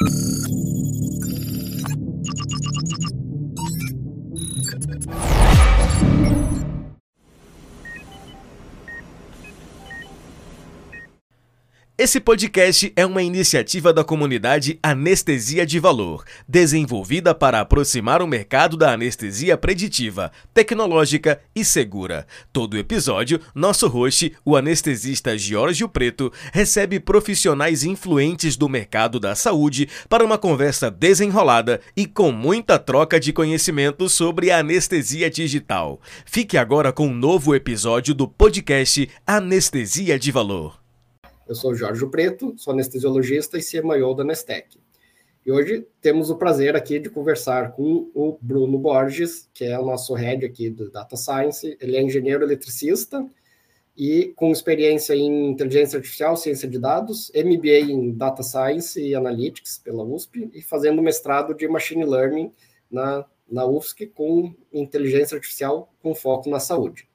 [0.00, 0.29] you
[12.02, 18.74] Esse podcast é uma iniciativa da comunidade Anestesia de Valor, desenvolvida para aproximar o mercado
[18.74, 22.26] da anestesia preditiva, tecnológica e segura.
[22.54, 29.86] Todo episódio, nosso host, o anestesista Giorgio Preto, recebe profissionais influentes do mercado da saúde
[30.08, 36.00] para uma conversa desenrolada e com muita troca de conhecimento sobre a anestesia digital.
[36.24, 40.79] Fique agora com um novo episódio do podcast Anestesia de Valor.
[41.50, 44.78] Eu sou Jorge Preto, sou anestesiologista e CMO da Nestec.
[45.44, 49.84] E hoje temos o prazer aqui de conversar com o Bruno Borges, que é o
[49.84, 51.76] nosso head aqui do Data Science.
[51.80, 53.28] Ele é engenheiro eletricista
[53.96, 59.78] e com experiência em inteligência artificial, ciência de dados, MBA em Data Science e Analytics
[59.78, 62.52] pela USP e fazendo mestrado de Machine Learning
[62.88, 67.09] na, na UFSC com inteligência artificial com foco na saúde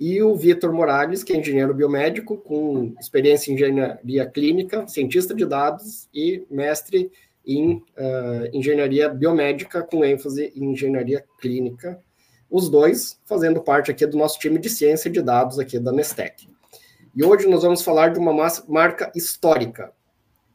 [0.00, 5.44] e o Vitor Morales, que é engenheiro biomédico, com experiência em engenharia clínica, cientista de
[5.44, 7.12] dados e mestre
[7.46, 12.00] em uh, engenharia biomédica, com ênfase em engenharia clínica.
[12.50, 16.48] Os dois fazendo parte aqui do nosso time de ciência de dados aqui da Nestec.
[17.14, 18.32] E hoje nós vamos falar de uma
[18.66, 19.92] marca histórica.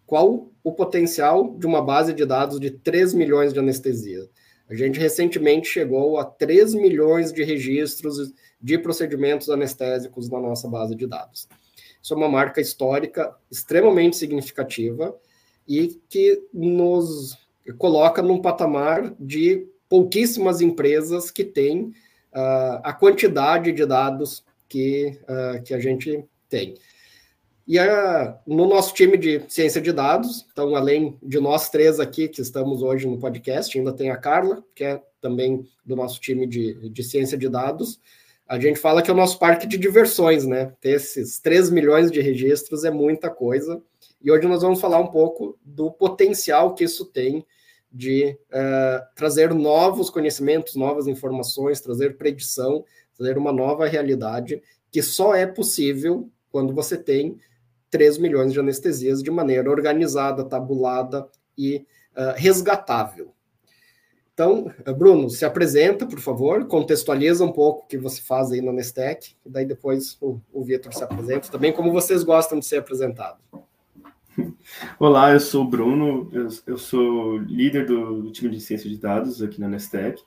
[0.07, 4.27] Qual o potencial de uma base de dados de 3 milhões de anestesia?
[4.67, 10.95] A gente recentemente chegou a 3 milhões de registros de procedimentos anestésicos na nossa base
[10.95, 11.48] de dados.
[12.02, 15.16] Isso é uma marca histórica extremamente significativa
[15.67, 17.38] e que nos
[17.78, 21.94] coloca num patamar de pouquíssimas empresas que têm
[22.34, 26.75] uh, a quantidade de dados que, uh, que a gente tem.
[27.67, 32.28] E a, no nosso time de ciência de dados, então, além de nós três aqui
[32.28, 36.45] que estamos hoje no podcast, ainda tem a Carla, que é também do nosso time
[36.45, 38.00] de, de ciência de dados.
[38.47, 40.72] A gente fala que é o nosso parque de diversões, né?
[40.79, 43.81] Ter esses 3 milhões de registros é muita coisa.
[44.22, 47.45] E hoje nós vamos falar um pouco do potencial que isso tem
[47.91, 52.84] de uh, trazer novos conhecimentos, novas informações, trazer predição,
[53.16, 54.61] trazer uma nova realidade
[54.91, 57.38] que só é possível quando você tem
[57.89, 61.85] 3 milhões de anestesias de maneira organizada, tabulada e
[62.16, 63.34] uh, resgatável.
[64.35, 68.73] Então, Bruno, se apresenta, por favor, contextualiza um pouco o que você faz aí na
[68.73, 72.79] Nestec, e daí depois o, o Vitor se apresenta, também como vocês gostam de ser
[72.79, 73.40] apresentados.
[75.00, 78.97] Olá, eu sou o Bruno, eu, eu sou líder do, do, time de ciência de
[78.97, 80.22] dados aqui na Nestec.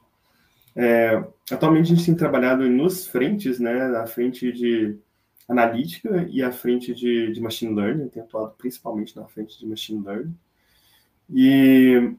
[0.74, 4.96] É, atualmente a gente tem trabalhado nos frentes, né, na frente de
[5.46, 10.02] analítica e a frente de, de machine learning, tem atuado principalmente na frente de machine
[10.02, 10.34] learning.
[11.30, 12.14] E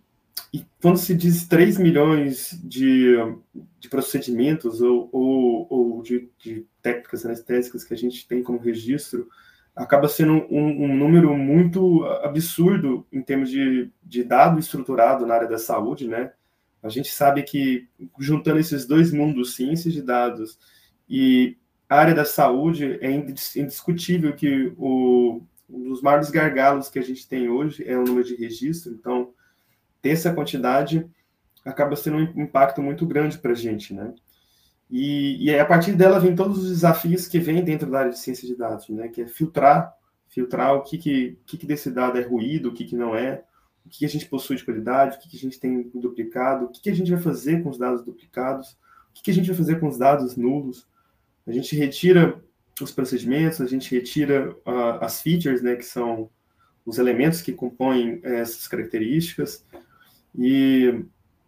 [0.53, 3.15] e quando se diz 3 milhões de,
[3.79, 9.27] de procedimentos ou, ou, ou de, de, técnicas anestésicas que a gente tem como registro,
[9.75, 15.47] acaba sendo um, um, número muito absurdo em termos de, de dado estruturado na área
[15.47, 16.31] da saúde, né?
[16.81, 20.57] A gente sabe que, juntando esses dois mundos, ciência de dados
[21.09, 21.57] e
[21.89, 27.49] área da saúde, é indiscutível que o, um dos maiores gargalos que a gente tem
[27.49, 28.93] hoje é o número de registro.
[28.93, 29.33] Então,
[30.01, 31.09] ter essa quantidade
[31.65, 34.13] acaba sendo um impacto muito grande para a gente, né?
[34.89, 38.17] E, e a partir dela vem todos os desafios que vêm dentro da área de
[38.19, 39.07] ciência de dados, né?
[39.07, 39.93] Que é filtrar,
[40.27, 43.43] filtrar o que que, que, que desse dado é ruído, o que que não é,
[43.85, 46.89] o que, a gente possui de qualidade, o que, a gente tem duplicado, o que,
[46.89, 48.71] a gente vai fazer com os dados duplicados,
[49.09, 50.87] o que, que a gente vai fazer com os dados nulos.
[51.45, 52.39] A gente retira
[52.81, 55.75] os procedimentos, a gente retira uh, as features, né?
[55.75, 56.29] Que são
[56.85, 59.63] os elementos que compõem eh, essas características,
[60.37, 61.03] e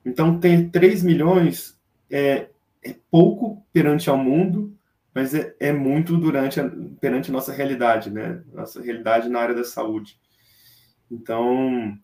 [0.06, 2.50] então ter 3 milhões é,
[2.84, 4.76] é pouco perante ao mundo,
[5.14, 6.70] mas é, é muito durante a,
[7.00, 8.44] perante a nossa realidade, né?
[8.54, 10.20] Nossa realidade na área da saúde.
[11.10, 11.98] Então,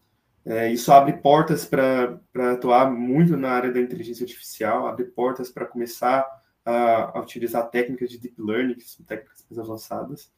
[0.45, 2.19] é, isso abre portas para
[2.53, 6.25] atuar muito na área da inteligência artificial, abre portas para começar
[6.65, 10.31] a, a, utilizar técnicas de deep learning, que são técnicas mais avançadas,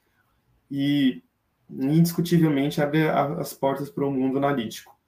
[0.70, 1.24] e
[1.70, 4.99] indiscutivelmente abre a, as portas para o mundo analítico.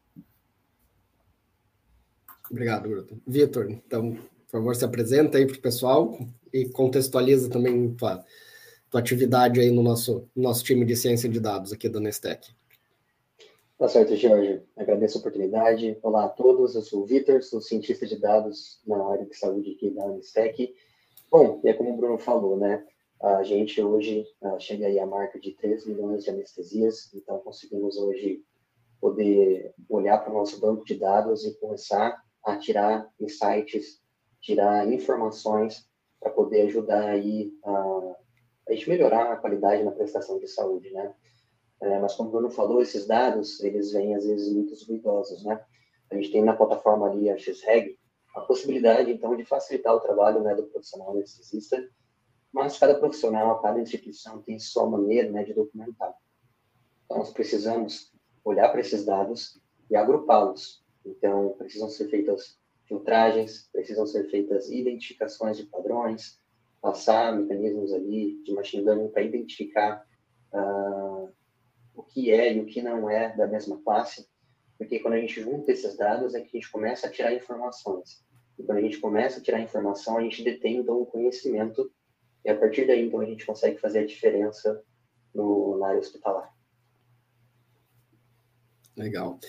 [2.51, 3.21] Obrigado, Bruto.
[3.25, 6.19] Vitor, então, por favor, se apresenta aí para o pessoal
[6.53, 8.25] e contextualiza também tua,
[8.89, 12.53] tua atividade aí no nosso, no nosso time de ciência de dados aqui da Nestec.
[13.77, 14.61] Tá certo, Jorge.
[14.75, 15.97] Agradeço a oportunidade.
[16.03, 19.71] Olá a todos, eu sou o Vitor, sou cientista de dados na área de saúde
[19.71, 20.75] aqui da Nestec.
[21.31, 22.85] Bom, é como o Bruno falou, né?
[23.21, 27.95] A gente hoje uh, chega aí à marca de 3 milhões de anestesias, então conseguimos
[27.95, 28.43] hoje
[28.99, 34.01] poder olhar para o nosso banco de dados e começar a tirar insights,
[34.39, 35.87] tirar informações
[36.19, 38.15] para poder ajudar aí a,
[38.69, 41.13] a gente melhorar a qualidade na prestação de saúde, né?
[41.81, 45.63] É, mas como o Bruno falou, esses dados, eles vêm às vezes muito ruidosos, né?
[46.11, 47.97] A gente tem na plataforma ali a XREG
[48.35, 51.89] a possibilidade, então, de facilitar o trabalho né, do profissional anestesista,
[52.51, 56.13] mas cada profissional, cada instituição tem sua maneira né, de documentar.
[57.05, 60.80] Então, nós precisamos olhar para esses dados e agrupá-los.
[61.05, 66.39] Então, precisam ser feitas filtragens, precisam ser feitas identificações de padrões,
[66.81, 70.05] passar mecanismos ali de machine learning para identificar
[70.53, 71.29] uh,
[71.93, 74.27] o que é e o que não é da mesma classe,
[74.77, 78.25] porque quando a gente junta esses dados é que a gente começa a tirar informações.
[78.57, 81.91] E quando a gente começa a tirar informação, a gente detém então o conhecimento
[82.43, 84.83] e a partir daí então a gente consegue fazer a diferença
[85.33, 86.51] no, na área hospitalar.
[88.97, 89.39] Legal.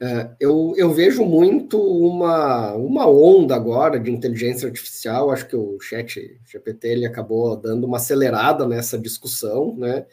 [0.00, 5.78] Uh, eu, eu vejo muito uma, uma onda agora de inteligência artificial, acho que o
[5.78, 10.06] chat GPT ele acabou dando uma acelerada nessa discussão, né?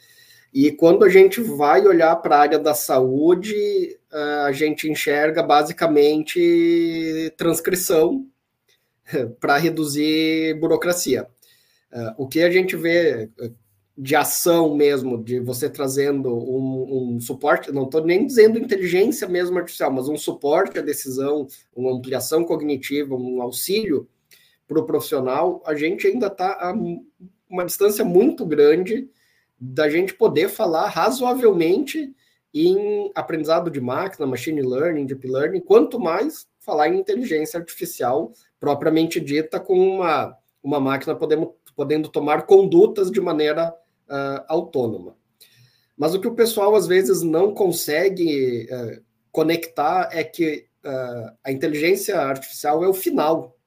[0.53, 3.97] E quando a gente vai olhar para a área da saúde,
[4.45, 8.25] a gente enxerga basicamente transcrição
[9.39, 11.27] para reduzir burocracia.
[12.17, 13.29] O que a gente vê
[13.97, 19.57] de ação mesmo, de você trazendo um, um suporte, não estou nem dizendo inteligência mesmo
[19.57, 24.07] artificial, mas um suporte à decisão, uma ampliação cognitiva, um auxílio
[24.67, 26.75] para o profissional, a gente ainda está a
[27.49, 29.09] uma distância muito grande
[29.59, 32.13] da gente poder falar razoavelmente
[32.53, 39.19] em aprendizado de máquina, machine learning, deep learning, quanto mais falar em inteligência artificial propriamente
[39.19, 43.73] dita, com uma, uma máquina podendo, podendo tomar condutas de maneira
[44.09, 45.15] uh, autônoma.
[45.97, 51.51] Mas o que o pessoal às vezes não consegue uh, conectar é que uh, a
[51.51, 53.57] inteligência artificial é o final.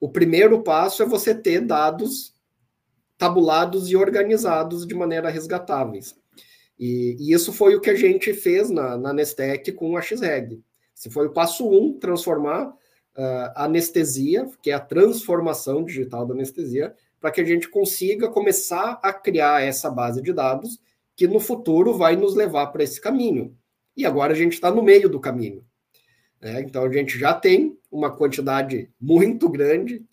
[0.00, 2.32] O primeiro passo é você ter dados
[3.16, 6.16] tabulados e organizados de maneira resgatáveis.
[6.76, 10.60] E, e, isso foi o que a gente fez na, na Nestec com a XREG.
[10.92, 16.34] Se foi o passo um, transformar uh, a anestesia, que é a transformação digital da
[16.34, 20.80] anestesia, para que a gente consiga começar a criar essa base de dados
[21.14, 23.56] que no futuro vai nos levar para esse caminho.
[23.96, 25.64] E agora a gente está no meio do caminho.
[26.40, 26.62] Né?
[26.62, 30.04] Então a gente já tem uma quantidade muito grande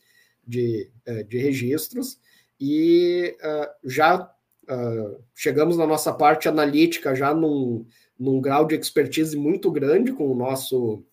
[0.46, 2.20] de, uh, de registros
[2.62, 7.88] e uh, já uh, chegamos na nossa parte analítica já num,
[8.20, 11.04] num grau de expertise muito grande com o nosso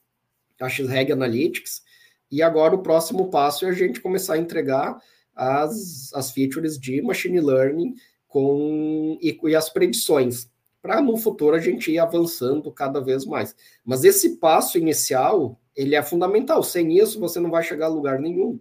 [0.58, 1.82] XREG Analytics,
[2.30, 5.00] e agora o próximo passo é a gente começar a entregar
[5.36, 7.94] as, as features de machine learning
[8.26, 10.50] com, e, e as predições,
[10.80, 13.54] para no futuro a gente ir avançando cada vez mais.
[13.84, 18.18] Mas esse passo inicial, ele é fundamental, sem isso você não vai chegar a lugar
[18.18, 18.58] nenhum.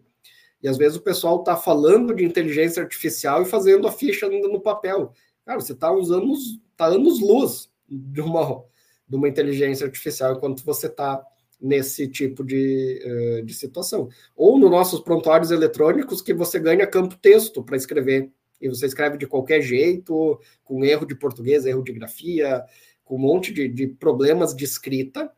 [0.61, 4.47] E às vezes o pessoal está falando de inteligência artificial e fazendo a ficha ainda
[4.47, 5.13] no papel.
[5.45, 8.63] Cara, você está uns anos, tá anos luz de uma,
[9.07, 11.23] de uma inteligência artificial enquanto você está
[11.61, 14.09] nesse tipo de, eh, de situação.
[14.35, 18.31] Ou nos nossos prontuários eletrônicos que você ganha campo texto para escrever.
[18.61, 22.63] E você escreve de qualquer jeito, com erro de português, erro de grafia,
[23.03, 25.31] com um monte de, de problemas de escrita,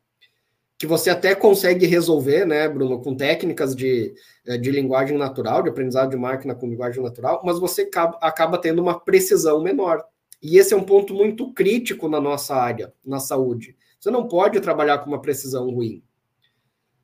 [0.77, 4.13] que você até consegue resolver, né, Bruno, com técnicas de,
[4.45, 8.57] eh, de linguagem natural, de aprendizado de máquina com linguagem natural, mas você acaba, acaba
[8.59, 10.03] tendo uma precisão menor.
[10.41, 13.75] E esse é um ponto muito crítico na nossa área, na saúde.
[13.99, 16.03] Você não pode trabalhar com uma precisão ruim.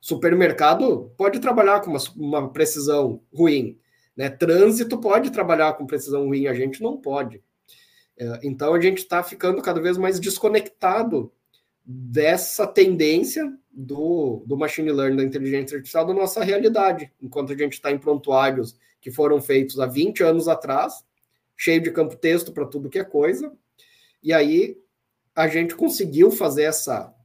[0.03, 3.79] Supermercado pode trabalhar com uma, uma precisão ruim.
[4.17, 4.29] Né?
[4.29, 7.41] Trânsito pode trabalhar com precisão ruim, a gente não pode.
[8.17, 11.31] É, então a gente está ficando cada vez mais desconectado
[11.85, 17.71] dessa tendência do, do machine learning, da inteligência artificial, da nossa realidade, enquanto a gente
[17.71, 21.05] está em prontuários que foram feitos há 20 anos atrás,
[21.55, 23.53] cheio de campo texto para tudo que é coisa,
[24.21, 24.77] e aí
[25.33, 27.15] a gente conseguiu fazer essa,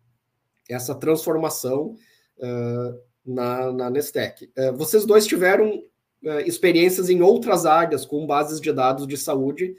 [0.68, 1.96] essa transformação
[2.38, 4.50] uh, na, na Nestec.
[4.56, 5.78] Uh, vocês dois tiveram
[6.22, 9.74] uh, experiências em outras áreas com bases de dados de saúde,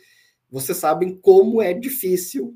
[0.51, 2.55] vocês sabem como é difícil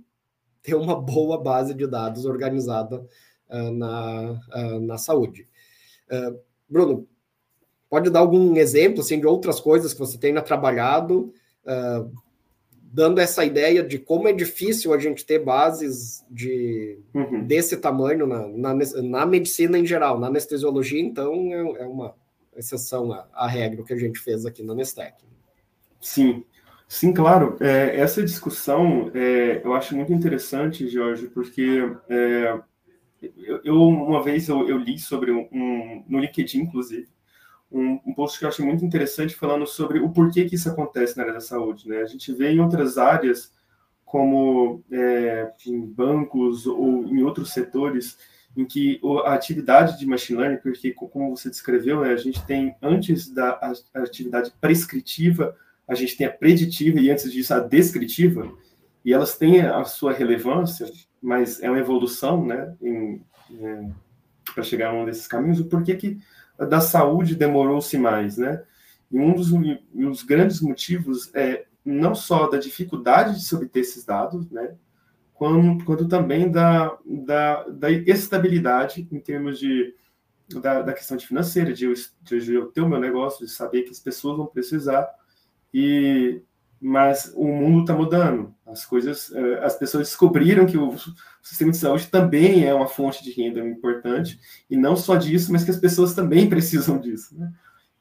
[0.64, 3.06] ter uma boa base de dados organizada
[3.50, 5.48] uh, na, uh, na saúde.
[6.10, 7.08] Uh, Bruno,
[7.90, 11.32] pode dar algum exemplo assim, de outras coisas que você tenha trabalhado,
[12.94, 17.44] dando essa ideia de como é difícil a gente ter bases de, uhum.
[17.44, 22.14] desse tamanho na, na, na, medicina em geral, na anestesiologia, então, é, é uma
[22.56, 25.16] exceção à, à regra que a gente fez aqui na Nestec.
[26.00, 26.44] Sim,
[26.88, 27.58] Sim, claro.
[27.60, 32.60] É, essa discussão é, eu acho muito interessante, Jorge, porque é,
[33.36, 37.08] eu, eu, uma vez eu, eu li sobre um, um, no LinkedIn, inclusive,
[37.74, 41.18] um, um, post que eu achei muito interessante falando sobre o porquê que isso acontece
[41.18, 41.90] na área da saúde.
[41.90, 42.02] Né?
[42.02, 43.52] A gente vê em outras áreas,
[44.06, 48.18] como é, em bancos ou em outros setores,
[48.56, 52.76] em que a atividade de machine learning, porque como você descreveu, né, a gente tem
[52.82, 53.60] antes da
[53.96, 55.56] atividade prescritiva,
[55.88, 58.54] a gente tem a preditiva e antes disso a descritiva,
[59.04, 60.88] e elas têm a sua relevância,
[61.20, 62.76] mas é uma evolução, né,
[64.54, 65.60] para chegar a um desses caminhos.
[65.60, 66.20] O porquê que
[66.66, 68.64] da saúde demorou-se mais, né?
[69.12, 73.82] E um dos, um dos grandes motivos é não só da dificuldade de se obter
[73.82, 74.76] esses dados, né?
[75.34, 79.94] Quanto, quanto também da, da, da estabilidade em termos de
[80.62, 83.84] da, da questão de financeira, de eu, de eu ter o meu negócio, de saber
[83.84, 85.10] que as pessoas vão precisar
[85.74, 86.42] e
[86.84, 88.54] mas o mundo está mudando.
[88.66, 90.94] As coisas, eh, as pessoas descobriram que o
[91.42, 94.38] sistema de saúde também é uma fonte de renda importante
[94.70, 97.40] e não só disso, mas que as pessoas também precisam disso.
[97.40, 97.50] Né?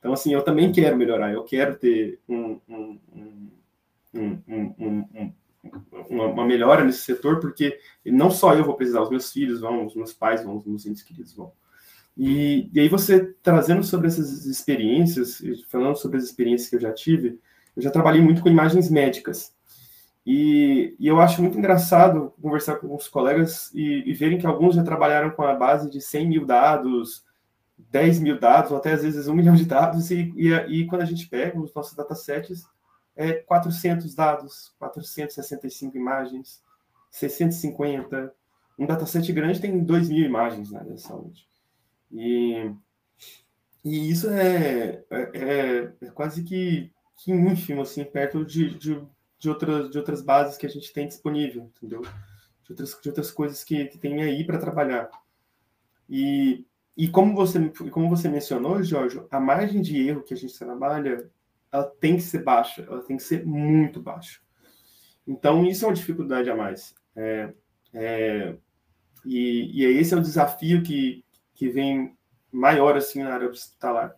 [0.01, 1.33] Então, assim, eu também quero melhorar.
[1.33, 2.99] Eu quero ter um, um,
[4.13, 5.33] um,
[6.11, 9.95] uma melhora nesse setor, porque não só eu vou precisar, os meus filhos vão, os
[9.95, 11.53] meus pais vão, os meus entes queridos vão.
[12.17, 16.93] E, e aí você trazendo sobre essas experiências, falando sobre as experiências que eu já
[16.93, 17.39] tive,
[17.77, 19.55] eu já trabalhei muito com imagens médicas.
[20.25, 24.77] E, e eu acho muito engraçado conversar com os colegas e, e, verem que alguns
[24.77, 27.25] já trabalharam com a base de 100 mil dados,
[27.77, 31.03] 10 mil dados, ou até às vezes um milhão de dados, e, e, e quando
[31.03, 32.65] a gente pega os nossos datasets,
[33.17, 36.63] é 400 dados, 465 imagens,
[37.11, 38.33] 650.
[38.79, 41.47] Um dataset grande tem 2 mil imagens na área de saúde.
[42.11, 42.71] E,
[43.85, 46.92] e isso é, é, é, é quase que
[47.23, 49.01] que ínfimo, assim, perto de, de,
[49.39, 52.03] de, outras, de outras bases que a gente tem disponível, entendeu?
[52.65, 55.09] De outras, de outras coisas que, que tem aí para trabalhar.
[56.09, 60.59] E, e como, você, como você mencionou, Jorge, a margem de erro que a gente
[60.59, 61.31] trabalha,
[61.71, 64.41] ela tem que ser baixa, ela tem que ser muito baixa.
[65.25, 66.93] Então, isso é uma dificuldade a mais.
[67.15, 67.55] É,
[67.95, 68.57] é,
[69.25, 71.25] e, e esse é o desafio que,
[71.55, 72.17] que vem
[72.51, 74.13] maior assim na área hospitalar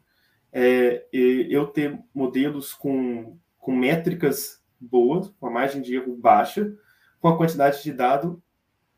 [0.56, 6.72] é, eu ter modelos com, com métricas boas, com a margem de erro baixa,
[7.20, 8.40] com a quantidade de dado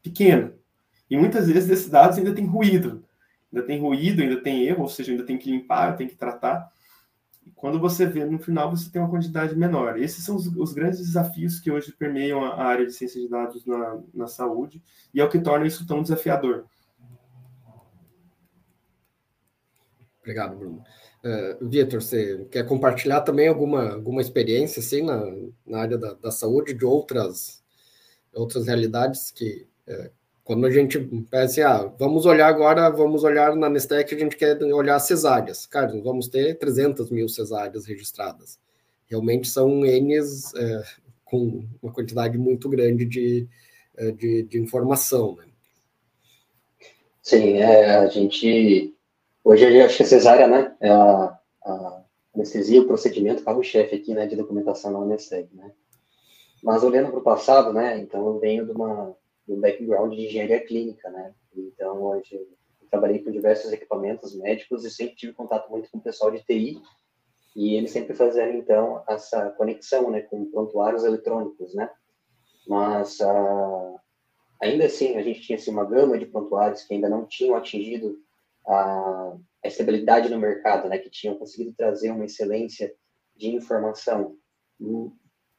[0.03, 0.55] pequena.
[1.09, 3.03] E muitas vezes esses dados ainda tem ruído.
[3.51, 6.71] Ainda tem ruído, ainda tem erro, ou seja, ainda tem que limpar, tem que tratar.
[7.47, 9.99] E quando você vê no final, você tem uma quantidade menor.
[9.99, 13.29] Esses são os, os grandes desafios que hoje permeiam a, a área de ciência de
[13.29, 14.83] dados na, na saúde,
[15.15, 16.67] e é o que torna isso tão desafiador.
[20.21, 20.85] Obrigado, Bruno.
[21.27, 25.25] Uh, Vitor, você quer compartilhar também alguma, alguma experiência assim na,
[25.67, 27.65] na área da, da saúde de outras
[28.33, 30.09] outras realidades que uh,
[30.45, 34.63] quando a gente pensa ah, vamos olhar agora, vamos olhar na Nestec, a gente quer
[34.63, 35.67] olhar cesáreas.
[35.67, 38.61] Cara, nós vamos ter 300 mil cesáreas registradas.
[39.07, 40.85] Realmente são N's uh,
[41.25, 43.49] com uma quantidade muito grande de,
[44.17, 45.35] de, de informação.
[45.35, 45.45] Né?
[47.21, 48.96] Sim, é, a gente
[49.49, 52.03] Hoje acho que a cesárea, né, é a, a
[52.35, 55.71] anestesia, o procedimento carro-chefe aqui, né, de documentação na Unesteg, né.
[56.65, 59.15] Mas olhando para o passado, né, então eu venho de, uma,
[59.47, 62.49] de um background de engenharia clínica, né, então hoje eu
[62.91, 66.83] trabalhei com diversos equipamentos médicos e sempre tive contato muito com o pessoal de TI
[67.55, 71.89] e eles sempre faziam, então, essa conexão, né, com prontuários eletrônicos, né,
[72.67, 73.97] mas uh,
[74.61, 78.26] ainda assim a gente tinha assim, uma gama de prontuários que ainda não tinham atingido
[78.67, 82.93] a, a estabilidade no mercado, né, que tinham conseguido trazer uma excelência
[83.37, 84.37] de informação,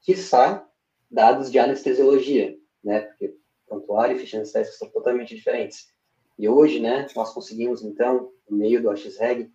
[0.01, 0.67] quiçá
[1.09, 3.35] dados de anestesiologia, né, porque
[3.67, 5.93] prontuário e ficha anestésica são totalmente diferentes.
[6.37, 9.51] E hoje, né, nós conseguimos, então, no meio do AXREG,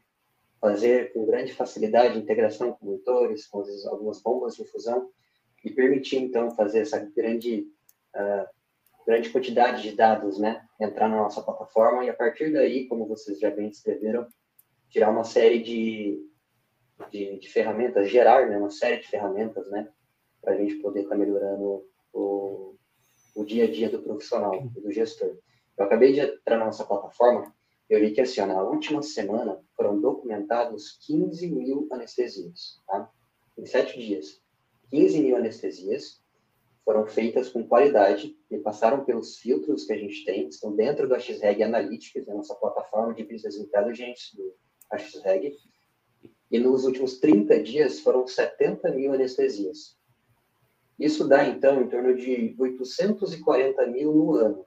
[0.60, 5.10] fazer com grande facilidade integração com motores, com algumas bombas de infusão,
[5.64, 7.68] e permitir, então, fazer essa grande
[8.14, 8.46] uh,
[9.06, 13.38] grande quantidade de dados, né, entrar na nossa plataforma e a partir daí, como vocês
[13.38, 14.26] já bem descreveram,
[14.90, 16.26] tirar uma série de,
[17.10, 19.88] de, de ferramentas, gerar, né, uma série de ferramentas, né,
[20.40, 22.74] para a gente poder estar tá melhorando o,
[23.34, 25.38] o dia a dia do profissional do gestor.
[25.78, 27.54] Eu acabei de entrar na nossa plataforma,
[27.88, 33.10] eu vi que assim, ó, na última semana foram documentados 15 mil anestesias, tá?
[33.58, 34.40] Em sete dias.
[34.90, 36.22] 15 mil anestesias,
[36.84, 41.18] foram feitas com qualidade e passaram pelos filtros que a gente tem, estão dentro do
[41.18, 44.54] XREG Analytics, a nossa plataforma de Business Intelligence do
[44.98, 45.56] XREG,
[46.50, 49.96] e nos últimos 30 dias foram 70 mil anestesias.
[50.98, 54.66] Isso dá, então, em torno de 840 mil no ano.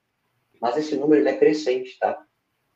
[0.60, 2.26] Mas esse número é crescente, tá?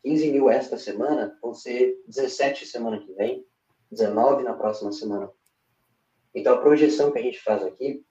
[0.04, 3.44] 15 mil esta semana, vão ser 17 semana que vem,
[3.92, 5.30] 19 na próxima semana.
[6.36, 8.06] Então, a projeção que a gente faz aqui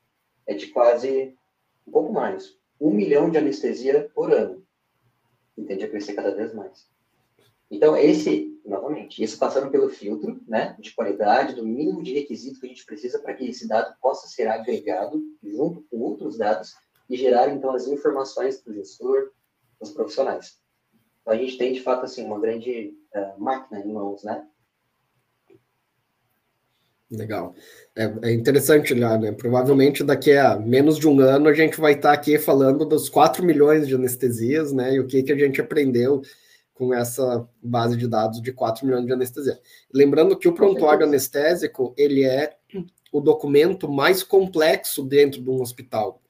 [0.49, 1.38] é de quase
[1.87, 4.65] um pouco mais, um milhão de anestesia por ano.
[5.57, 6.87] E tende a crescer cada vez mais.
[7.71, 12.67] Então, esse, novamente, isso passando pelo filtro né, de qualidade, do mínimo de requisito que
[12.67, 16.75] a gente precisa para que esse dado possa ser agregado junto com outros dados
[17.11, 19.31] e gerar, então, as informações para o gestor,
[19.81, 20.59] os profissionais.
[21.21, 24.47] Então, a gente tem, de fato, assim, uma grande uh, máquina em mãos, né?
[27.11, 27.55] Legal.
[27.97, 29.33] É, é, interessante lá, né?
[29.33, 33.43] Provavelmente daqui a menos de um ano a gente vai estar aqui falando dos 4
[33.43, 34.95] milhões de anestesias, né?
[34.95, 36.21] E o que, que a gente aprendeu
[36.79, 39.59] com essa base de dados de 4 milhões de anestesia.
[39.93, 42.57] Lembrando que o prontuário anestésico, ele é
[43.11, 46.23] o documento mais complexo dentro de um hospital.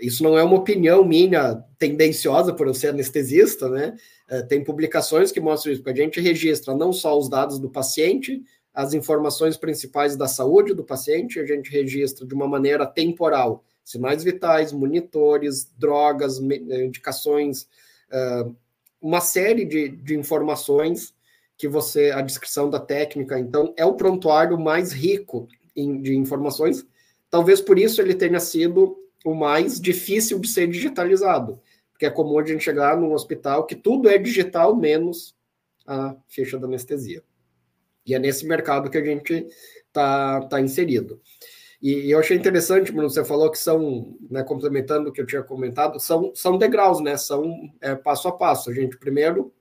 [0.00, 3.94] Isso não é uma opinião minha tendenciosa por eu ser anestesista, né?
[4.28, 7.68] É, tem publicações que mostram isso, porque a gente registra não só os dados do
[7.68, 13.64] paciente, as informações principais da saúde do paciente, a gente registra de uma maneira temporal
[13.84, 17.62] sinais vitais, monitores, drogas, indicações,
[18.12, 18.54] uh,
[19.00, 21.12] uma série de, de informações
[21.56, 26.86] que você, a descrição da técnica, então, é o prontuário mais rico em, de informações.
[27.28, 31.60] Talvez por isso ele tenha sido o mais difícil de ser digitalizado,
[31.92, 35.34] porque é comum a gente chegar num hospital que tudo é digital menos
[35.86, 37.22] a ficha da anestesia.
[38.06, 39.46] E é nesse mercado que a gente
[39.88, 41.20] está tá inserido.
[41.82, 45.42] E, eu achei interessante, Bruno, você falou que são, né, complementando o que eu tinha
[45.42, 47.16] comentado, são, são degraus, né?
[47.16, 48.70] São é, passo a passo.
[48.70, 49.52] A gente primeiro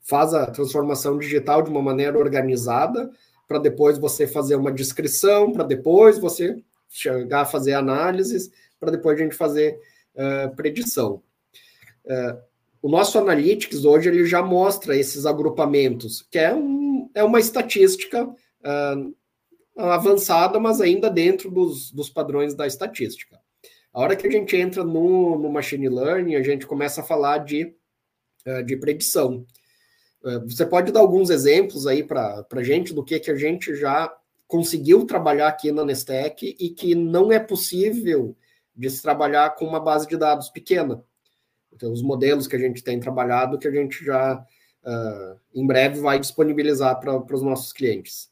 [0.00, 3.10] faz a transformação digital de uma maneira organizada,
[3.46, 6.56] para depois você fazer uma descrição, para depois você
[6.88, 9.78] chegar a fazer análises, para depois a gente fazer
[10.14, 11.22] uh, predição.
[12.04, 12.40] Uh,
[12.82, 18.24] o nosso Analytics hoje ele já mostra esses agrupamentos, que é, um, é uma estatística
[18.24, 19.16] uh,
[19.76, 23.38] avançada, mas ainda dentro dos, dos padrões da estatística.
[23.92, 27.38] A hora que a gente entra no, no machine learning, a gente começa a falar
[27.38, 27.74] de,
[28.46, 29.46] uh, de predição.
[30.22, 33.74] Uh, você pode dar alguns exemplos aí para a gente do que, que a gente
[33.74, 34.14] já
[34.46, 38.36] conseguiu trabalhar aqui na Nestec e que não é possível
[38.74, 41.02] de se trabalhar com uma base de dados pequena.
[41.72, 44.44] Então, os modelos que a gente tem trabalhado, que a gente já
[44.84, 48.30] uh, em breve vai disponibilizar para os nossos clientes.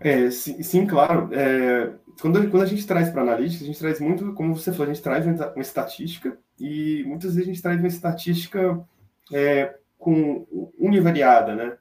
[0.00, 1.28] É, sim, sim claro.
[1.32, 4.90] É, quando, quando a gente traz para analítica, a gente traz muito, como você falou,
[4.90, 8.84] a gente traz uma, uma estatística e muitas vezes a gente traz uma estatística
[9.32, 10.46] é, com
[10.78, 11.76] univariada, né?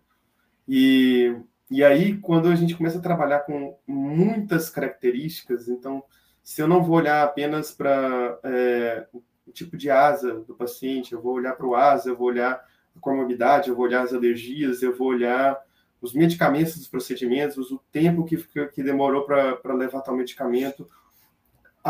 [0.68, 1.36] E,
[1.70, 6.04] e aí, quando a gente começa a trabalhar com muitas características, então
[6.44, 9.08] se eu não vou olhar apenas para é,
[9.48, 12.62] o tipo de asa do paciente, eu vou olhar para o asa, eu vou olhar
[12.96, 15.58] a comorbidade, eu vou olhar as alergias, eu vou olhar
[16.02, 20.88] os medicamentos dos procedimentos, o tempo que, que demorou para levar tal medicamento,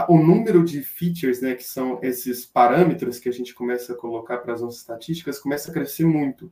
[0.07, 4.37] o número de features, né, que são esses parâmetros que a gente começa a colocar
[4.37, 6.51] para as nossas estatísticas, começa a crescer muito.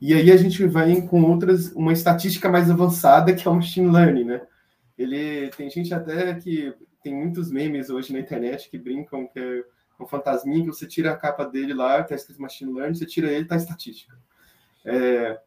[0.00, 3.90] E aí a gente vai com outras, uma estatística mais avançada, que é o machine
[3.90, 4.42] learning, né?
[4.96, 9.64] Ele tem gente até que tem muitos memes hoje na internet que brincam que é
[9.98, 13.30] um fantasminha que você tira a capa dele lá, tá escrito machine learning, você tira
[13.30, 14.16] ele, tá estatística.
[14.84, 15.40] É,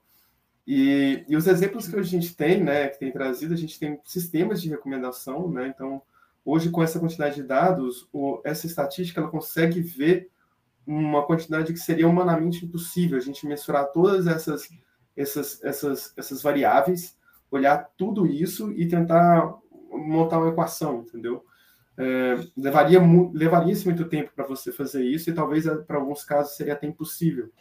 [0.68, 4.00] e, e, os exemplos que a gente tem, né, que tem trazido, a gente tem
[4.04, 6.02] sistemas de recomendação, né, então
[6.46, 10.30] hoje com essa quantidade de dados, o, essa estatística ela consegue ver
[10.86, 14.70] uma quantidade que seria humanamente impossível a gente mensurar todas essas
[15.16, 17.18] essas essas essas variáveis,
[17.52, 19.56] olhar tudo isso e tentar
[19.92, 21.46] montar uma equação, entendeu?
[21.98, 23.00] É, levaria,
[23.34, 26.88] levaria muito tempo para você fazer isso e talvez é, para alguns casos seria até
[26.88, 27.52] impossível.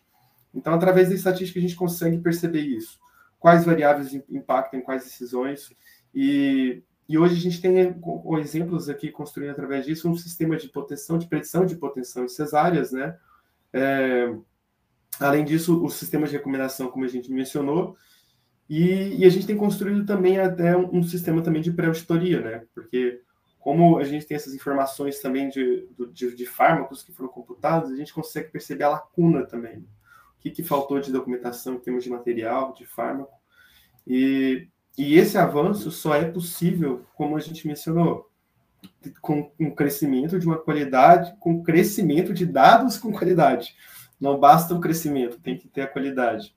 [0.55, 2.99] Então, através da estatística, a gente consegue perceber isso.
[3.39, 5.73] Quais variáveis impactam quais decisões.
[6.15, 10.69] E, e hoje a gente tem com, exemplos aqui construindo através disso um sistema de
[10.69, 13.17] proteção, de predição de potência em cesáreas, né?
[13.73, 14.35] É,
[15.19, 17.97] além disso, o sistema de recomendação, como a gente mencionou,
[18.69, 22.65] e, e, a gente tem construído também até um, um sistema também de pré-auditoria, né?
[22.73, 23.21] Porque
[23.61, 27.97] como a gente tem essas informações também de, de, de, fármacos que foram computados, a
[27.97, 29.79] gente consegue perceber a lacuna também.
[29.79, 33.39] O que, que faltou de documentação em termos de material, de fármaco.
[34.07, 38.31] E, e esse avanço só é possível, como a gente mencionou,
[39.21, 43.77] com um crescimento de uma qualidade, com crescimento de dados com qualidade.
[44.19, 46.57] Não basta o crescimento, tem que ter a qualidade.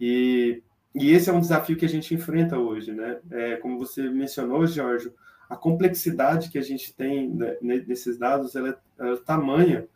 [0.00, 0.62] E
[0.94, 3.20] e esse é um desafio que a gente enfrenta hoje, né?
[3.30, 5.12] É, como você mencionou, Jorge,
[5.50, 9.88] a complexidade que a gente tem né, nesses dados ela é, ela é tamanha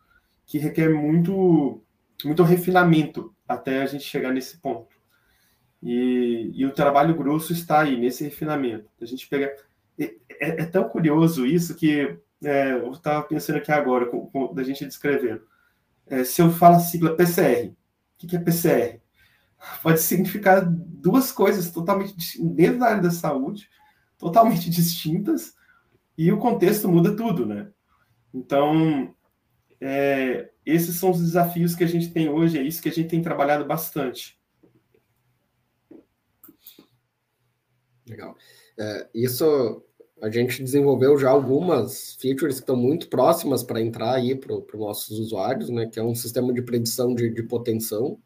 [0.45, 1.81] que requer muito,
[2.25, 4.95] muito refinamento até a gente chegar nesse ponto.
[5.81, 8.91] E, e o trabalho grosso está aí, nesse refinamento.
[9.01, 9.55] A gente pega.
[9.99, 14.63] É, é tão curioso isso que é, eu estava pensando aqui agora, com, com, da
[14.63, 15.43] gente descrevendo.
[16.07, 17.75] É, se eu falo a sigla PCR, o
[18.19, 19.01] que, que é PCR?
[19.83, 23.69] Pode significar duas coisas totalmente dentro da área da saúde,
[24.19, 25.55] totalmente distintas,
[26.17, 27.71] e o contexto muda tudo, né?
[28.33, 29.15] Então,
[29.81, 33.09] é, esses são os desafios que a gente tem hoje, é isso que a gente
[33.09, 34.39] tem trabalhado bastante.
[38.07, 38.37] Legal.
[38.79, 39.83] É, isso
[40.23, 44.81] a gente desenvolveu já algumas features que estão muito próximas para entrar aí para os
[44.81, 45.87] nossos usuários, né?
[45.87, 48.19] Que é um sistema de predição de, de potensão,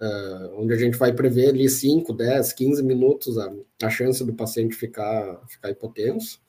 [0.00, 3.52] uh, onde a gente vai prever ali 5, 10, 15 minutos a,
[3.82, 6.40] a chance do paciente ficar, ficar hipotenso.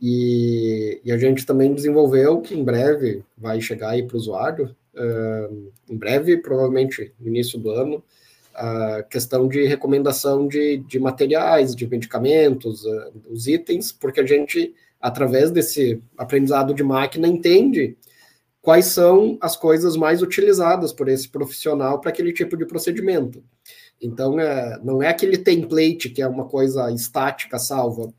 [0.00, 4.74] E, e, a gente também desenvolveu, que em breve vai chegar aí para o usuário,
[4.94, 8.02] uh, em breve, provavelmente no início do ano,
[8.54, 14.74] a questão de recomendação de, de materiais, de medicamentos, uh, os itens, porque a gente,
[15.00, 17.96] através desse aprendizado de máquina, entende
[18.64, 23.44] quais são as coisas mais utilizadas por esse profissional para aquele tipo de procedimento.
[24.02, 28.12] Então, é, não é aquele template que é uma coisa estática, salva,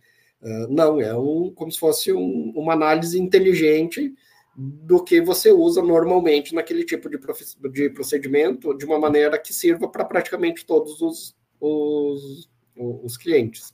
[0.46, 4.14] Uh, não, é um, como se fosse um, uma análise inteligente
[4.56, 7.18] do que você usa normalmente naquele tipo de,
[7.72, 13.74] de procedimento, de uma maneira que sirva para praticamente todos os, os, os clientes.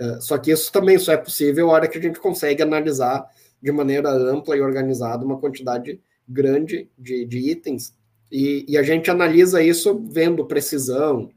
[0.00, 3.28] Uh, só que isso também só é possível a hora que a gente consegue analisar
[3.64, 5.98] de maneira ampla e organizada uma quantidade
[6.28, 7.94] grande de, de itens,
[8.30, 11.30] e, e a gente analisa isso vendo precisão,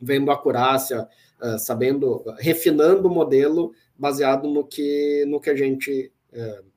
[0.00, 1.06] vendo acurácia,
[1.42, 6.10] uh, sabendo, refinando o modelo baseado no que, no que a gente.
[6.32, 6.68] Uh,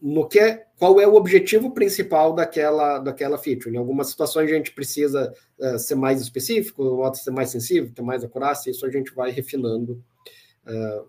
[0.00, 3.72] no que é, qual é o objetivo principal daquela, daquela feature.
[3.72, 8.02] Em algumas situações a gente precisa uh, ser mais específico, outras ser mais sensível, ter
[8.02, 10.02] mais acurácia, isso a gente vai refinando,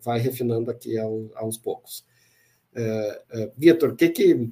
[0.04, 2.06] vai refinando aqui ao, aos poucos.
[3.58, 4.52] Vitor, que que,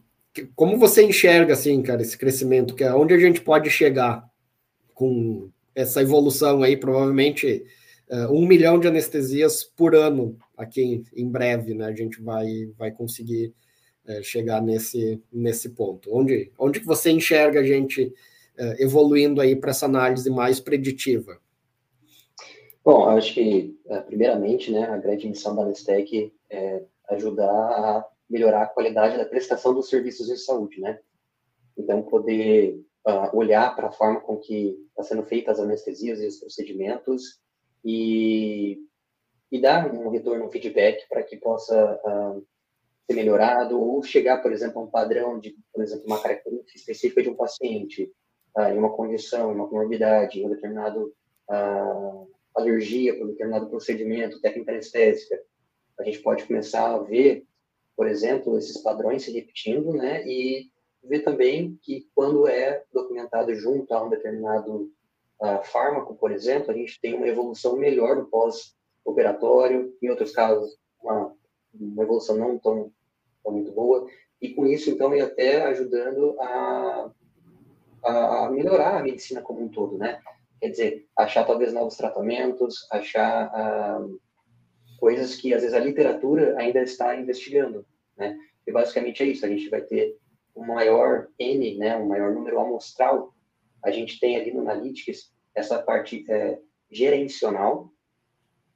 [0.53, 4.29] como você enxerga assim, cara, esse crescimento, que é onde a gente pode chegar
[4.93, 7.65] com essa evolução aí, provavelmente
[8.09, 11.85] uh, um milhão de anestesias por ano aqui em, em breve, né?
[11.85, 13.53] A gente vai, vai conseguir
[14.07, 16.13] uh, chegar nesse, nesse ponto.
[16.13, 18.13] Onde, onde que você enxerga a gente
[18.59, 21.39] uh, evoluindo aí para essa análise mais preditiva?
[22.83, 28.67] Bom, acho que, primeiramente, né, a grande missão da Anestec é ajudar a melhorar a
[28.67, 30.99] qualidade da prestação dos serviços de saúde, né?
[31.77, 36.27] Então, poder uh, olhar para a forma com que está sendo feitas as anestesias e
[36.27, 37.39] os procedimentos
[37.83, 38.79] e,
[39.51, 42.45] e dar um retorno, um feedback para que possa uh,
[43.05, 47.21] ser melhorado ou chegar, por exemplo, a um padrão de, por exemplo, uma característica específica
[47.21, 48.11] de um paciente
[48.57, 51.13] uh, em uma condição, em uma comorbidade, em um determinado
[52.55, 55.39] alergia para um determinado procedimento, técnica anestésica.
[55.99, 57.45] A gente pode começar a ver,
[57.95, 60.69] por exemplo, esses padrões se repetindo, né, e
[61.03, 64.91] ver também que quando é documentado junto a um determinado
[65.41, 70.77] uh, fármaco, por exemplo, a gente tem uma evolução melhor do pós-operatório, em outros casos,
[71.01, 71.33] uma,
[71.73, 72.91] uma evolução não tão,
[73.43, 74.07] tão, muito boa,
[74.41, 77.11] e com isso, então, é até ajudando a,
[78.03, 80.19] a, melhorar a medicina como um todo, né?
[80.59, 84.19] Quer dizer, achar talvez novos tratamentos, achar uh,
[84.99, 87.85] coisas que às vezes a literatura ainda está investigando,
[88.17, 88.37] né?
[88.65, 90.17] E basicamente é isso, a gente vai ter
[90.55, 93.33] um maior N, né, um maior número amostral.
[93.83, 96.59] A gente tem ali no Analytics essa parte é,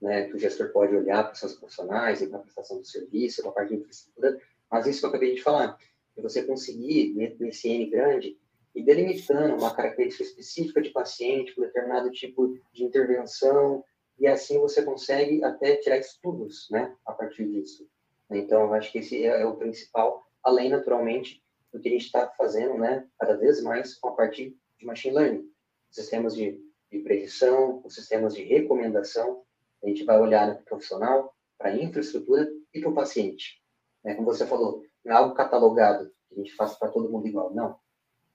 [0.01, 3.41] né, que o gestor pode olhar para os seus profissionais para a prestação do serviço,
[3.41, 4.39] para a parte de infraestrutura,
[4.71, 5.77] mas isso que eu acabei de falar,
[6.15, 8.37] é você conseguir, nesse N grande,
[8.75, 13.83] e delimitando uma característica específica de paciente, com determinado tipo de intervenção,
[14.19, 17.87] e assim você consegue até tirar estudos, né, a partir disso.
[18.29, 22.05] Então, eu acho que esse é, é o principal, além, naturalmente, do que a gente
[22.05, 25.51] está fazendo, né, cada vez mais a parte de machine learning,
[25.89, 29.43] sistemas de, de predição, os sistemas de recomendação.
[29.83, 33.61] A gente vai olhar para o profissional, para a infraestrutura e para o paciente.
[34.03, 34.15] Né?
[34.15, 37.53] Como você falou, não é algo catalogado que a gente faça para todo mundo igual,
[37.53, 37.79] não.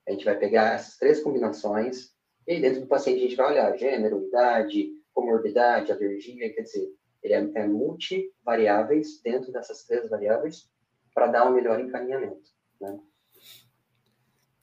[0.06, 2.12] A gente vai pegar essas três combinações
[2.46, 7.32] e dentro do paciente a gente vai olhar gênero, idade, comorbidade, alergia, quer dizer, ele
[7.32, 10.68] é, é multivariáveis dentro dessas três variáveis
[11.14, 12.50] para dar um melhor encaminhamento.
[12.80, 12.98] Né?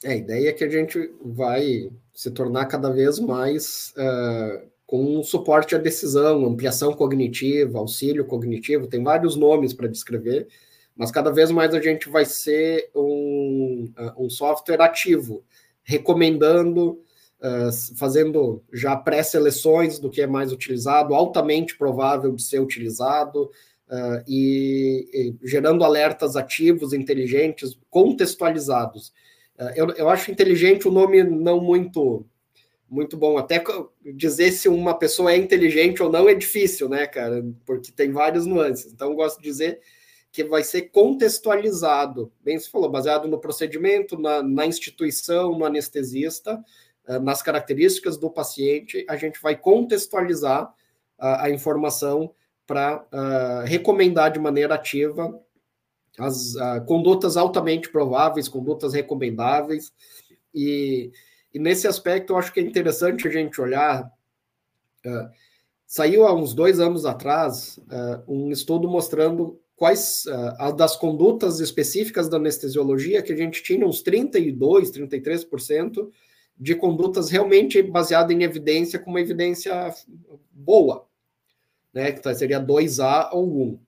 [0.04, 5.24] É, a ideia é que a gente vai se tornar cada vez mais uh, com
[5.24, 10.48] suporte à decisão, ampliação cognitiva, auxílio cognitivo, tem vários nomes para descrever,
[10.96, 15.44] mas cada vez mais a gente vai ser um, um software ativo,
[15.82, 17.02] recomendando,
[17.42, 23.46] uh, fazendo já pré-seleções do que é mais utilizado, altamente provável de ser utilizado,
[23.90, 25.10] uh, e,
[25.42, 29.10] e, gerando alertas ativos, inteligentes, contextualizados.
[29.60, 32.26] Uh, eu, eu acho inteligente o nome não muito
[32.92, 33.38] muito bom.
[33.38, 33.64] Até
[34.14, 37.42] dizer se uma pessoa é inteligente ou não é difícil, né, cara?
[37.66, 38.92] Porque tem várias nuances.
[38.92, 39.80] Então, eu gosto de dizer
[40.30, 46.62] que vai ser contextualizado, bem se falou, baseado no procedimento, na, na instituição, no anestesista,
[47.22, 50.74] nas características do paciente, a gente vai contextualizar uh,
[51.20, 52.34] a informação
[52.66, 55.40] para uh, recomendar de maneira ativa
[56.20, 56.56] as
[56.88, 59.94] condutas altamente prováveis, condutas recomendáveis,
[60.54, 61.10] e,
[61.54, 64.12] e, nesse aspecto eu acho que é interessante a gente olhar.
[65.88, 67.80] saiu há uns dois anos atrás
[68.28, 74.02] um estudo mostrando quais uh, das condutas específicas da anestesiologia, que a gente tinha uns
[74.04, 76.10] 32, 33%
[76.62, 79.92] de condutas realmente baseadas em evidência, com uma evidência
[80.52, 81.08] boa,
[81.92, 82.12] né?
[82.12, 83.80] Que seria 2A ou 1.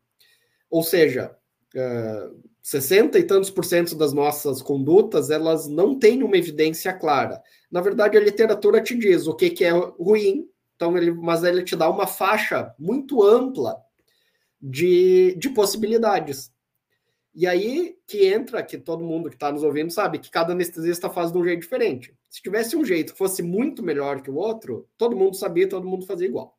[0.72, 1.38] Ou seja,
[1.76, 7.44] uh, 60 e tantos por cento das nossas condutas, elas não têm uma evidência clara.
[7.70, 11.64] Na verdade, a literatura te diz o que, que é ruim, então ele, mas ele
[11.64, 13.78] te dá uma faixa muito ampla
[14.60, 16.53] de, de possibilidades.
[17.34, 21.10] E aí que entra, que todo mundo que está nos ouvindo sabe, que cada anestesista
[21.10, 22.16] faz de um jeito diferente.
[22.30, 25.88] Se tivesse um jeito que fosse muito melhor que o outro, todo mundo sabia, todo
[25.88, 26.58] mundo fazia igual.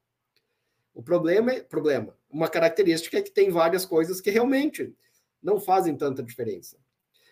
[0.93, 2.17] O problema é problema.
[2.29, 4.95] Uma característica é que tem várias coisas que realmente
[5.43, 6.79] não fazem tanta diferença.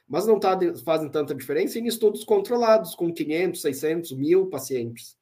[0.06, 5.16] Mas não tá, fazem tanta diferença em estudos controlados, com 500, 600, mil pacientes.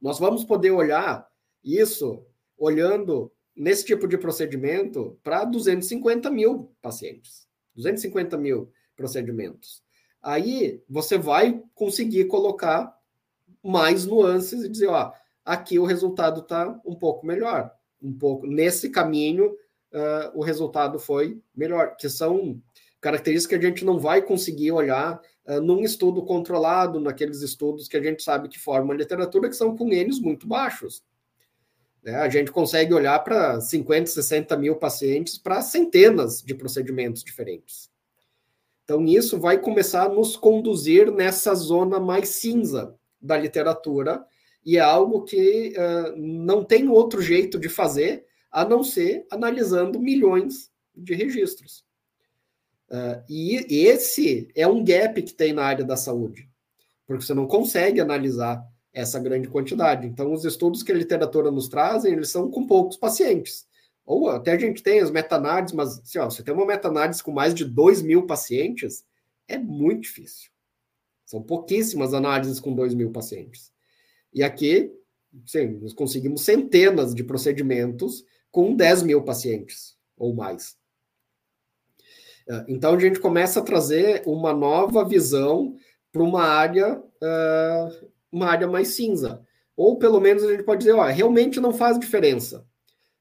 [0.00, 1.26] Nós vamos poder olhar
[1.62, 2.26] isso
[2.58, 9.82] olhando nesse tipo de procedimento para 250 mil pacientes, 250 mil procedimentos.
[10.22, 12.96] Aí você vai conseguir colocar
[13.62, 15.12] mais nuances e dizer, ó,
[15.44, 17.70] aqui o resultado está um pouco melhor,
[18.02, 19.54] um pouco nesse caminho
[19.94, 22.60] uh, o resultado foi melhor, que são
[23.00, 27.96] características que a gente não vai conseguir olhar uh, num estudo controlado, naqueles estudos que
[27.96, 31.02] a gente sabe que formam literatura, que são com N's muito baixos.
[32.04, 32.16] Né?
[32.16, 37.90] A gente consegue olhar para 50, 60 mil pacientes para centenas de procedimentos diferentes.
[38.84, 44.22] Então, isso vai começar a nos conduzir nessa zona mais cinza da literatura,
[44.62, 49.98] e é algo que uh, não tem outro jeito de fazer a não ser analisando
[49.98, 51.84] milhões de registros.
[52.90, 56.48] Uh, e esse é um gap que tem na área da saúde,
[57.06, 58.62] porque você não consegue analisar
[58.94, 60.06] essa grande quantidade.
[60.06, 63.66] Então, os estudos que a literatura nos trazem, eles são com poucos pacientes.
[64.06, 67.52] Ou até a gente tem as meta-análises, mas assim, você tem uma meta-análise com mais
[67.52, 69.04] de 2 mil pacientes,
[69.48, 70.50] é muito difícil.
[71.26, 73.72] São pouquíssimas análises com 2 mil pacientes.
[74.32, 74.92] E aqui,
[75.46, 80.76] sim, nós conseguimos centenas de procedimentos com 10 mil pacientes ou mais.
[82.48, 85.76] É, então, a gente começa a trazer uma nova visão
[86.12, 89.40] para uma área uh, uma área mais cinza.
[89.76, 92.66] Ou pelo menos a gente pode dizer, ó, realmente não faz diferença.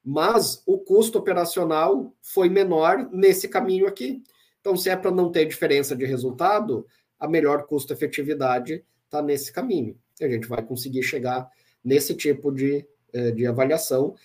[0.04, 4.24] Mas o custo operacional foi menor nesse caminho aqui.
[4.60, 6.86] Então, se é para não ter diferença de resultado,
[7.20, 9.96] a melhor custo-efetividade está nesse caminho.
[10.20, 11.48] E a gente vai conseguir chegar
[11.84, 14.16] nesse tipo de, eh, de avaliação,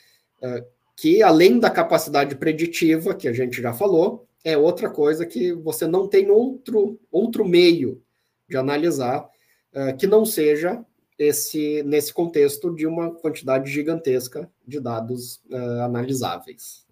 [0.42, 0.64] eh,
[0.96, 5.87] que além da capacidade preditiva, que a gente já falou, é outra coisa que você
[5.87, 8.03] não tem outro, outro meio
[8.48, 9.29] de analisar
[9.74, 10.85] uh, que não seja
[11.18, 16.87] esse nesse contexto de uma quantidade gigantesca de dados uh, analisáveis.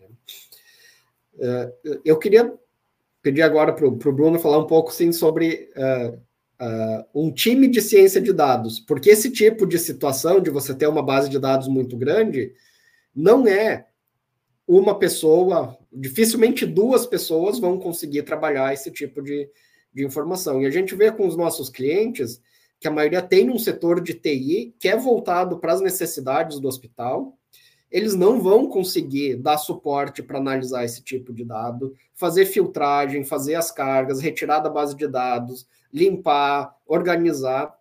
[1.35, 2.53] Uh, eu queria
[3.23, 5.69] pedir agora para o Bruno falar um pouco sim, sobre
[7.13, 11.03] um time de ciência de dados, porque esse tipo de situação de você ter uma
[11.03, 12.55] base de dados muito grande
[13.13, 13.87] não é
[14.67, 19.49] uma pessoa, dificilmente duas pessoas vão conseguir trabalhar esse tipo de,
[19.95, 20.61] de informação.
[20.61, 22.41] E a gente vê com os nossos clientes
[22.79, 26.69] que a maioria tem um setor de TI que é voltado para as necessidades do
[26.69, 27.37] hospital.
[27.91, 33.55] Eles não vão conseguir dar suporte para analisar esse tipo de dado, fazer filtragem, fazer
[33.55, 37.75] as cargas, retirar da base de dados, limpar, organizar.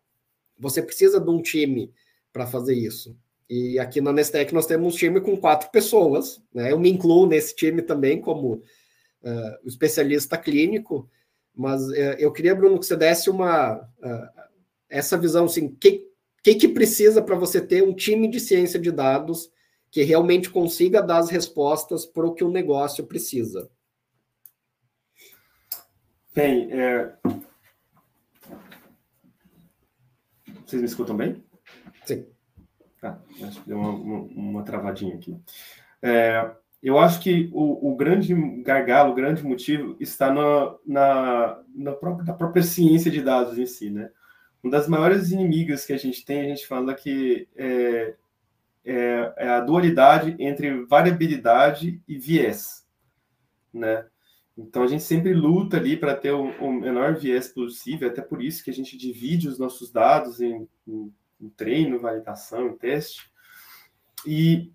[0.57, 1.91] Você precisa de um time
[2.31, 3.17] para fazer isso.
[3.49, 6.41] E aqui na Nestec nós temos um time com quatro pessoas.
[6.53, 6.71] Né?
[6.71, 11.09] Eu me incluo nesse time também como uh, especialista clínico,
[11.53, 14.44] mas uh, eu queria, Bruno, que você desse uma uh,
[14.89, 16.07] essa visão, assim, que,
[16.43, 19.49] que, que precisa para você ter um time de ciência de dados
[19.91, 23.69] que realmente consiga dar as respostas para o que o negócio precisa?
[26.33, 27.15] Bem, é...
[30.65, 31.43] vocês me escutam bem?
[32.05, 32.25] Sim.
[32.99, 35.39] Tá, acho que deu uma, uma, uma travadinha aqui.
[36.01, 36.51] É,
[36.83, 42.25] eu acho que o, o, grande gargalo, o grande motivo está na, na, na, própria,
[42.25, 44.11] na própria ciência de dados em si, né?
[44.65, 48.15] Uma das maiores inimigas que a gente tem, a gente fala que é,
[48.83, 52.83] é, é a dualidade entre variabilidade e viés,
[53.71, 54.07] né?
[54.57, 58.41] Então a gente sempre luta ali para ter o, o, menor viés possível, até por
[58.41, 63.29] isso que a gente divide os nossos dados em, em, em treino, validação, em teste.
[64.25, 64.71] E,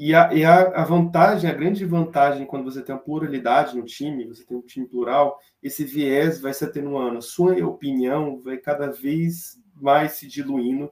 [0.00, 3.84] e, a, e a, a, vantagem, a grande vantagem quando você tem uma pluralidade no
[3.84, 7.18] time, você tem um time plural, esse viés vai se atenuando.
[7.18, 10.88] A sua opinião vai cada vez mais se diluindo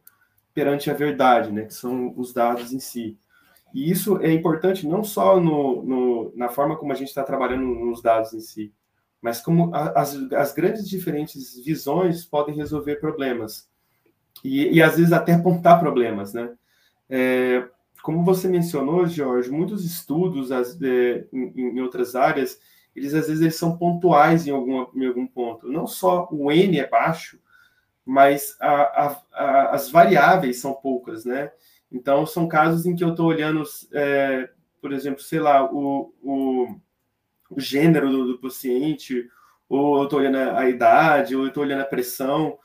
[0.52, 3.16] perante a verdade, né, que são os dados em si.
[3.72, 7.64] E isso é importante não só no, no na forma como a gente está trabalhando
[7.64, 8.74] nos dados em si,
[9.22, 13.68] mas como a, as, as grandes diferentes visões podem resolver problemas.
[14.42, 16.52] E, e às vezes até apontar problemas, né?
[17.08, 17.68] É,
[18.06, 22.60] como você mencionou, Jorge, muitos estudos as, é, em, em, outras áreas,
[22.94, 25.68] eles às vezes eles são pontuais em, alguma, em algum ponto.
[25.68, 27.36] Não só o N é baixo,
[28.04, 31.50] mas a, a, a, as variáveis são poucas, né?
[31.90, 36.76] Então, são casos em que eu estou olhando, é, por exemplo, sei lá, o, o,
[37.50, 39.28] o gênero do, do, paciente,
[39.68, 42.56] ou eu estou olhando a, idade, ou eu estou olhando a pressão,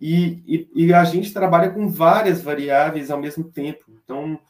[0.00, 0.42] e,
[0.74, 3.84] e, e, a gente trabalha com várias variáveis ao mesmo tempo.
[3.88, 4.40] Então,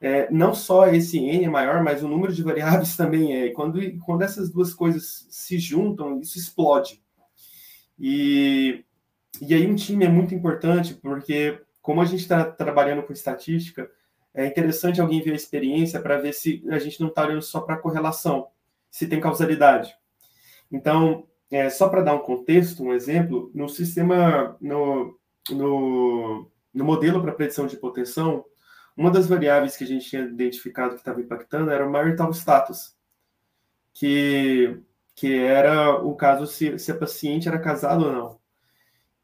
[0.00, 3.50] é, não só esse N é maior, mas o número de variáveis também é.
[3.50, 7.02] Quando, quando essas duas coisas se juntam, isso explode.
[7.98, 8.84] E,
[9.40, 13.90] e aí um time é muito importante, porque como a gente está trabalhando com estatística,
[14.34, 17.60] é interessante alguém ver a experiência para ver se a gente não está olhando só
[17.60, 18.48] para correlação,
[18.90, 19.94] se tem causalidade.
[20.70, 27.22] Então, é, só para dar um contexto, um exemplo, no sistema, no, no, no modelo
[27.22, 28.44] para predição de hipotensão,
[28.96, 32.96] uma das variáveis que a gente tinha identificado que estava impactando era o marital status,
[33.92, 34.80] que,
[35.14, 38.40] que era o caso se, se a paciente era casada ou não.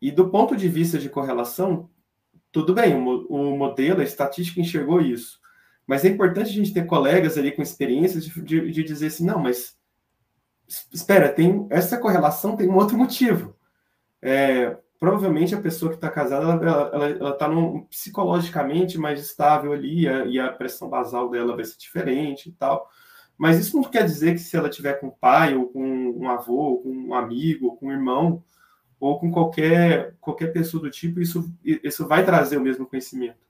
[0.01, 1.89] E do ponto de vista de correlação,
[2.51, 5.41] tudo bem, o, o modelo, a estatística enxergou isso.
[5.87, 9.25] Mas é importante a gente ter colegas ali com experiências de, de, de dizer assim,
[9.25, 9.77] não, mas
[10.93, 13.57] espera, tem essa correlação tem um outro motivo.
[14.21, 17.49] É, provavelmente a pessoa que está casada, ela está
[17.91, 22.89] psicologicamente mais estável ali, a, e a pressão basal dela vai ser diferente e tal.
[23.37, 26.31] Mas isso não quer dizer que se ela tiver com um pai, ou com um
[26.31, 28.45] avô, ou com um amigo, ou com um irmão,
[29.01, 33.45] ou com qualquer, qualquer pessoa do tipo, isso, isso vai trazer o mesmo conhecimento.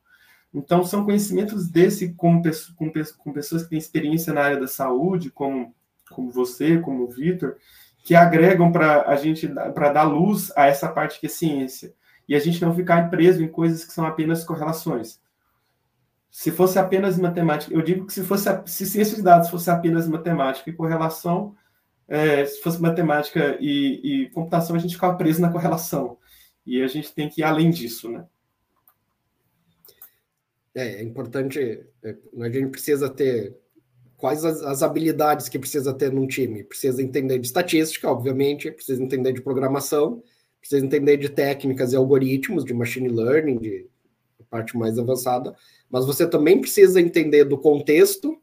[0.55, 2.41] Então, são conhecimentos desse com,
[2.79, 5.75] com, com pessoas que têm experiência na área da saúde, como,
[6.13, 7.57] como você, como o Vitor,
[8.03, 11.95] que agregam para a gente, para dar luz a essa parte que é ciência.
[12.29, 15.21] E a gente não ficar preso em coisas que são apenas correlações.
[16.31, 20.09] Se fosse apenas matemática, eu digo que se fosse se ciência de dados fosse apenas
[20.09, 21.55] matemática e correlação,
[22.09, 26.19] é, se fosse matemática e, e, computação, a gente ficava preso na correlação.
[26.67, 28.27] E a gente tem que ir além disso, né?
[30.75, 33.57] É, é importante, é, a gente precisa ter
[34.23, 36.63] quais as, as, habilidades que precisa ter num time.
[36.63, 40.23] Precisa entender de estatística, obviamente, precisa entender de programação,
[40.61, 43.89] precisa entender de técnicas e algoritmos, de machine learning, de
[44.49, 45.57] parte mais avançada,
[45.91, 48.41] mas você também precisa entender do contexto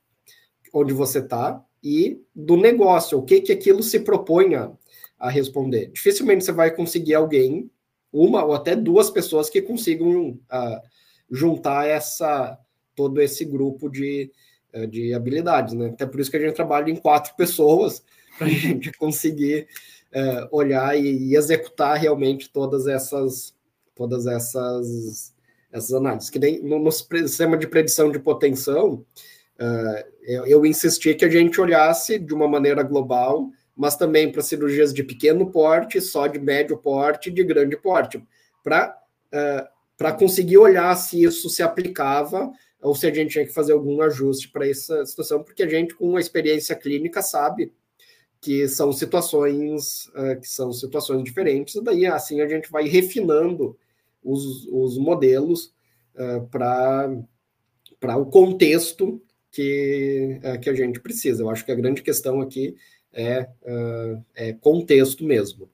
[0.73, 4.69] onde você está, e do negócio, o que que aquilo se propõe a,
[5.17, 5.91] a responder.
[5.93, 7.71] Dificilmente você vai conseguir alguém,
[8.11, 10.81] uma ou até duas pessoas que consigam uh,
[11.31, 12.59] juntar essa
[12.97, 14.29] todo esse grupo de,
[14.89, 15.88] de habilidades, né?
[15.88, 18.03] Até por isso que a gente trabalha em quatro pessoas
[18.38, 19.67] para a gente conseguir
[20.13, 23.53] uh, olhar e, e, executar realmente todas essas
[23.95, 25.34] todas essas
[25.71, 26.29] essas análises.
[26.29, 29.05] Que nem no, no sistema de predição de potensão,
[29.60, 34.41] Uh, eu, eu, insisti que a gente olhasse de uma maneira global, mas também para
[34.41, 38.24] cirurgias de pequeno porte, só de médio porte, de grande porte,
[38.63, 38.97] para
[39.34, 42.49] uh, conseguir olhar se isso se aplicava
[42.82, 45.93] ou se a gente tinha que fazer algum ajuste para essa situação, porque a gente,
[45.93, 47.73] com a experiência clínica, sabe
[48.41, 53.77] que são situações uh, que são situações diferentes, e daí assim a gente vai refinando
[54.23, 55.73] os, os modelos
[56.15, 59.21] uh, para o contexto
[59.51, 61.43] que, é, que a gente precisa.
[61.43, 62.75] Eu acho que a grande questão aqui
[63.11, 65.69] é, uh, é contexto mesmo.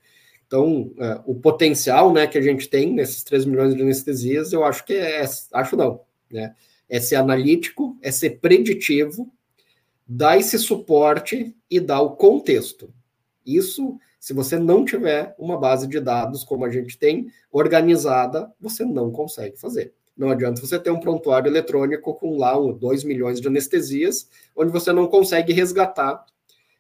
[0.48, 0.94] Então,
[1.26, 4.94] o potencial né, que a gente tem nesses 3 milhões de anestesias, eu acho que
[4.94, 6.02] é, acho não,
[6.32, 6.56] né?
[6.90, 9.32] É ser analítico, é ser preditivo,
[10.08, 12.94] dar esse suporte e dar o contexto.
[13.46, 18.86] Isso, se você não tiver uma base de dados como a gente tem, organizada, você
[18.86, 19.94] não consegue fazer.
[20.16, 24.94] Não adianta você ter um prontuário eletrônico com lá 2 milhões de anestesias, onde você
[24.94, 26.26] não consegue resgatar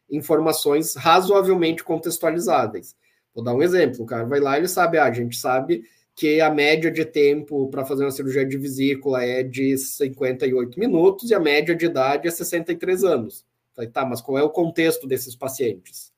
[0.09, 2.95] informações razoavelmente contextualizáveis.
[3.33, 5.83] Vou dar um exemplo: o cara vai lá e ele sabe, ah, a gente sabe
[6.15, 11.29] que a média de tempo para fazer uma cirurgia de vesícula é de 58 minutos
[11.29, 13.45] e a média de idade é 63 anos.
[13.75, 16.13] Falei, tá, mas qual é o contexto desses pacientes?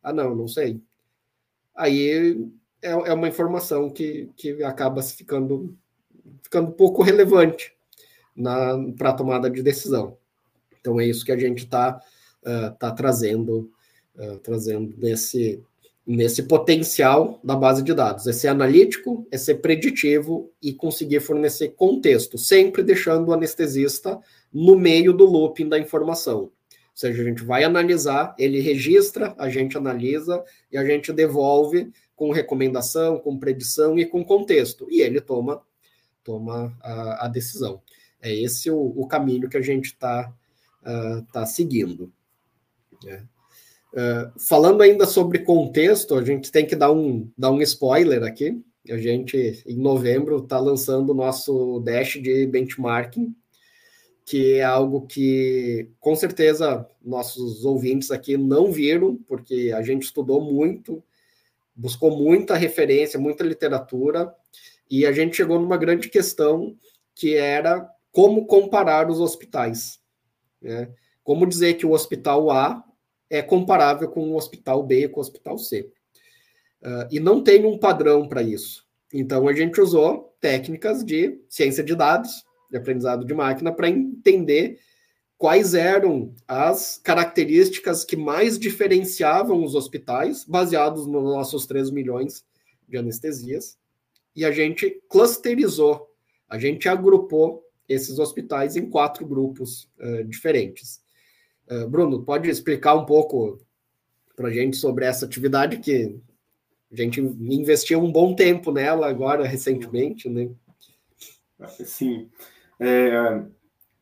[0.00, 0.80] Ah, não, não sei.
[1.74, 2.48] Aí
[2.80, 5.76] é, é uma informação que, que acaba ficando,
[6.42, 7.74] ficando pouco relevante
[8.96, 10.16] para a tomada de decisão.
[10.80, 12.00] Então é isso que a gente está
[12.42, 13.72] uh, tá trazendo,
[14.14, 15.62] uh, trazendo nesse,
[16.06, 18.26] nesse potencial da base de dados.
[18.26, 24.18] É ser analítico, é ser preditivo e conseguir fornecer contexto, sempre deixando o anestesista
[24.52, 26.38] no meio do looping da informação.
[26.40, 26.52] Ou
[26.94, 32.32] seja, a gente vai analisar, ele registra, a gente analisa e a gente devolve com
[32.32, 34.86] recomendação, com predição e com contexto.
[34.90, 35.62] E ele toma,
[36.22, 37.80] toma a, a decisão.
[38.20, 40.30] É esse o, o, caminho que a gente está
[40.82, 42.12] uh, tá seguindo.
[43.06, 43.22] É.
[43.92, 48.62] Uh, falando ainda sobre contexto, a gente tem que dar um, dar um spoiler aqui.
[48.88, 53.34] A gente, em novembro, está lançando o nosso dash de benchmarking,
[54.24, 60.40] que é algo que, com certeza, nossos ouvintes aqui não viram, porque a gente estudou
[60.40, 61.02] muito,
[61.74, 64.32] buscou muita referência, muita literatura,
[64.88, 66.76] e a gente chegou numa grande questão
[67.14, 70.00] que era como comparar os hospitais.
[70.60, 70.90] Né?
[71.22, 72.84] Como dizer que o hospital A
[73.30, 75.90] é comparável com o hospital B com o hospital C.
[76.82, 78.84] Uh, e não tem um padrão para isso.
[79.12, 84.78] Então a gente usou técnicas de ciência de dados, de aprendizado de máquina, para entender
[85.38, 92.44] quais eram as características que mais diferenciavam os hospitais, baseados nos nossos 3 milhões
[92.88, 93.78] de anestesias.
[94.34, 96.08] E a gente clusterizou,
[96.48, 101.00] a gente agrupou esses hospitais em quatro grupos uh, diferentes.
[101.70, 103.60] Uh, Bruno, pode explicar um pouco
[104.34, 106.18] para a gente sobre essa atividade que
[106.92, 110.50] a gente investiu um bom tempo nela agora recentemente, né?
[111.84, 112.28] Sim.
[112.80, 113.44] É,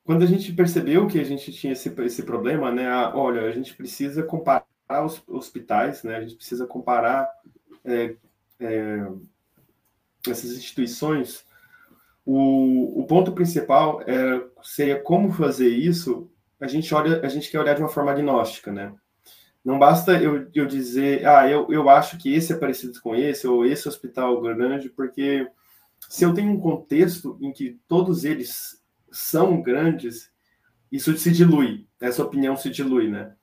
[0.04, 2.88] quando a gente percebeu que a gente tinha esse, esse problema, né?
[2.88, 4.64] A, olha, a gente precisa comparar
[5.04, 6.16] os hospitais, né?
[6.16, 7.28] A gente precisa comparar
[7.84, 8.14] é,
[8.60, 9.06] é,
[10.26, 11.44] essas instituições.
[12.24, 16.30] O, o ponto principal é, seria como fazer isso
[16.61, 18.92] a gente olha, a gente quer olhar de uma forma agnóstica, né?
[19.64, 23.46] Não basta eu, eu dizer, ah, eu, eu acho que esse é parecido com esse,
[23.46, 25.46] ou esse hospital grande, porque
[26.09, 30.30] se eu tenho um contexto em que todos eles são grandes,
[30.90, 33.34] isso se dilui, essa opinião se dilui, né?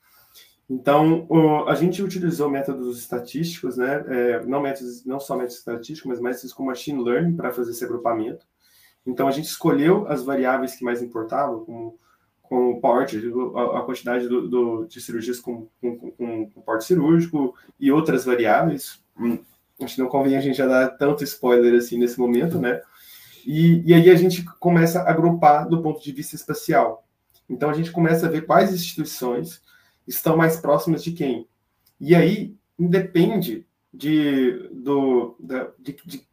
[0.68, 1.28] Então,
[1.68, 4.04] a gente utilizou métodos estatísticos, né?
[4.08, 7.86] É, não, métodos, não só métodos estatísticos, mas métodos com machine learning para fazer esse
[7.86, 8.48] agrupamento.
[9.06, 12.00] Então, a gente escolheu as variáveis que mais importavam, como
[12.50, 13.22] com o porte,
[13.56, 18.26] a, a quantidade do, do, de cirurgias com, com, com, com, porte cirúrgico e outras
[18.26, 19.04] variáveis.
[19.18, 19.40] Hum,
[19.82, 22.82] acho que não convém a gente já dar tanto spoiler assim nesse momento, né?
[23.46, 27.08] E, e aí a gente começa a agrupar do ponto de vista espacial.
[27.50, 29.62] Então a gente começa a ver quais instituições
[30.08, 31.48] estão mais próximas de quem.
[32.00, 36.28] E aí independe de, do, da, de, de,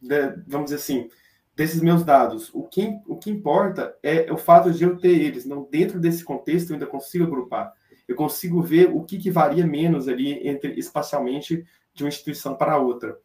[0.00, 1.08] de vamos dizer assim,
[1.56, 2.50] desses meus dados.
[2.52, 5.44] O que, o que importa é o fato de eu ter eles.
[5.44, 7.72] Não dentro desse contexto eu ainda consigo agrupar.
[8.06, 12.78] Eu consigo ver o que, que varia menos ali entre espacialmente de uma instituição para
[12.78, 13.16] outra.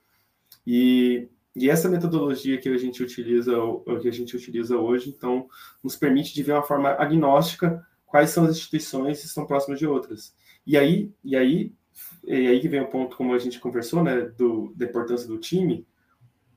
[0.66, 3.54] E, e essa metodologia que a gente utiliza
[4.02, 5.48] que a gente utiliza hoje, então,
[5.84, 9.88] nos permite de ver uma forma agnóstica quais são as instituições que estão próximas de
[9.88, 10.34] outras.
[10.66, 11.74] E aí, e aí,
[12.24, 15.38] e aí que vem o ponto como a gente conversou, né, do, da importância do
[15.38, 15.86] time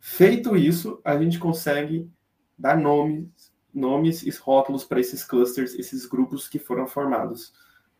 [0.05, 2.11] Feito isso, a gente consegue
[2.59, 7.53] dar nomes, nomes e rótulos para esses clusters, esses grupos que foram formados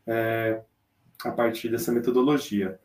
[0.05, 0.61] é,
[1.25, 2.81] a partir dessa metodologia.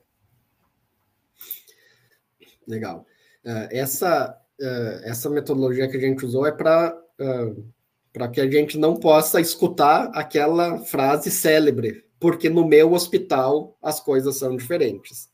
[2.68, 3.08] Legal.
[3.44, 7.74] Uh, essa, uh, essa metodologia que a gente usou é para uh,
[8.14, 14.00] para que a gente não possa escutar aquela frase célebre, porque no meu hospital as
[14.00, 15.30] coisas são diferentes.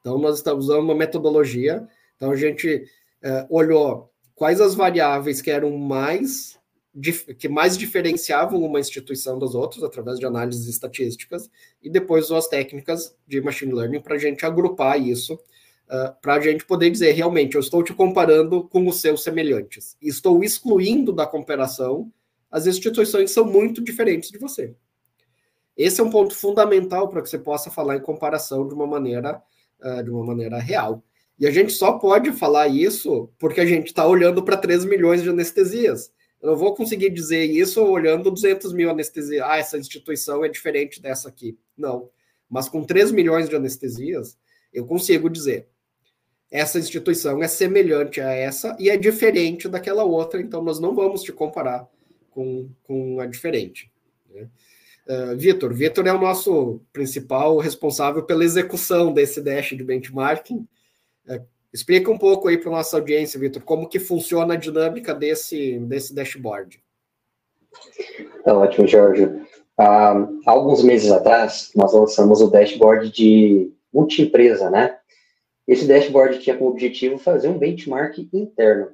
[0.00, 1.86] Então, nós estamos usando uma metodologia.
[2.16, 2.84] Então, a gente
[3.24, 6.58] uh, olhou quais as variáveis que eram mais
[7.40, 11.50] que mais diferenciavam uma instituição das outras através de análises estatísticas
[11.82, 16.40] e depois as técnicas de machine learning para a gente agrupar isso, uh, para a
[16.40, 21.12] gente poder dizer realmente eu estou te comparando com os seus semelhantes e estou excluindo
[21.12, 22.12] da comparação
[22.48, 24.72] as instituições que são muito diferentes de você.
[25.76, 29.42] Esse é um ponto fundamental para que você possa falar em comparação de uma maneira
[29.82, 31.02] uh, de uma maneira real.
[31.38, 35.22] E a gente só pode falar isso porque a gente está olhando para 3 milhões
[35.22, 36.12] de anestesias.
[36.40, 39.42] Eu não vou conseguir dizer isso olhando 200 mil anestesias.
[39.42, 41.58] Ah, essa instituição é diferente dessa aqui.
[41.76, 42.10] Não.
[42.48, 44.38] Mas com 3 milhões de anestesias,
[44.72, 45.66] eu consigo dizer.
[46.50, 51.22] Essa instituição é semelhante a essa e é diferente daquela outra, então nós não vamos
[51.22, 51.88] te comparar
[52.30, 53.90] com, com a diferente.
[54.30, 54.48] Né?
[55.08, 60.66] Uh, Vitor, Vitor é o nosso principal responsável pela execução desse dash de benchmarking.
[61.28, 65.76] Uh, Explica um pouco aí para nossa audiência, Vitor, como que funciona a dinâmica desse,
[65.80, 66.80] desse dashboard.
[68.44, 69.28] Tá ótimo, Jorge.
[69.76, 70.14] Há
[70.46, 74.96] alguns meses atrás, nós lançamos o dashboard de multiempresa, né?
[75.66, 78.92] Esse dashboard tinha como objetivo fazer um benchmark interno,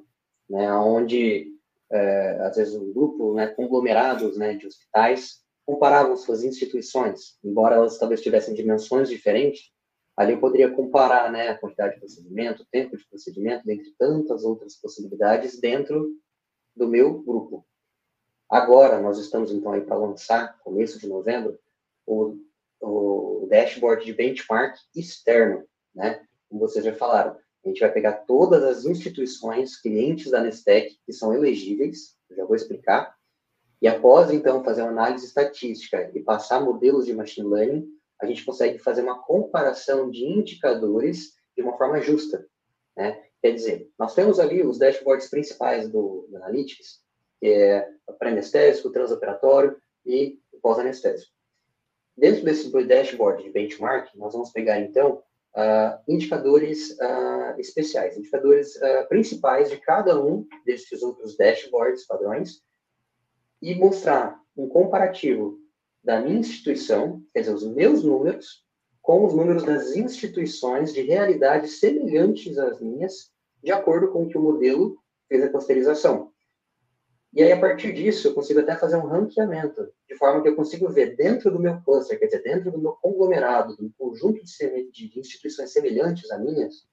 [0.49, 0.73] né?
[0.73, 1.51] Onde,
[1.91, 7.99] é, às vezes, um grupo, né, conglomerados né, de hospitais, comparavam suas instituições, embora elas
[7.99, 9.69] talvez tivessem dimensões diferentes,
[10.15, 14.43] Ali eu poderia comparar né, a quantidade de procedimento, o tempo de procedimento, dentre tantas
[14.43, 16.09] outras possibilidades dentro
[16.75, 17.65] do meu grupo.
[18.49, 21.57] Agora, nós estamos então aí para lançar, começo de novembro,
[22.05, 22.37] o,
[22.81, 26.25] o dashboard de benchmark externo, né?
[26.49, 31.13] Como vocês já falaram, a gente vai pegar todas as instituições, clientes da Nestec que
[31.13, 33.15] são elegíveis, já vou explicar,
[33.81, 37.87] e após então fazer uma análise estatística e passar modelos de machine learning,
[38.21, 42.45] a gente consegue fazer uma comparação de indicadores de uma forma justa.
[42.95, 43.21] Né?
[43.41, 47.01] Quer dizer, nós temos ali os dashboards principais do, do Analytics,
[47.39, 51.31] que é o pré-anestésico, o transoperatório e o pós-anestésico.
[52.15, 55.23] Dentro desse dashboard de benchmark, nós vamos pegar, então,
[55.55, 62.61] uh, indicadores uh, especiais, indicadores uh, principais de cada um desses outros dashboards padrões
[63.61, 65.60] e mostrar um comparativo
[66.03, 68.65] da minha instituição, quer dizer, os meus números,
[69.01, 73.31] com os números das instituições de realidades semelhantes às minhas,
[73.63, 74.97] de acordo com o que o modelo
[75.27, 76.31] fez a clusterização.
[77.33, 80.55] E aí, a partir disso, eu consigo até fazer um ranqueamento, de forma que eu
[80.55, 84.91] consigo ver dentro do meu cluster, quer dizer, dentro do meu conglomerado, do conjunto de,
[84.91, 86.85] de instituições semelhantes a minhas,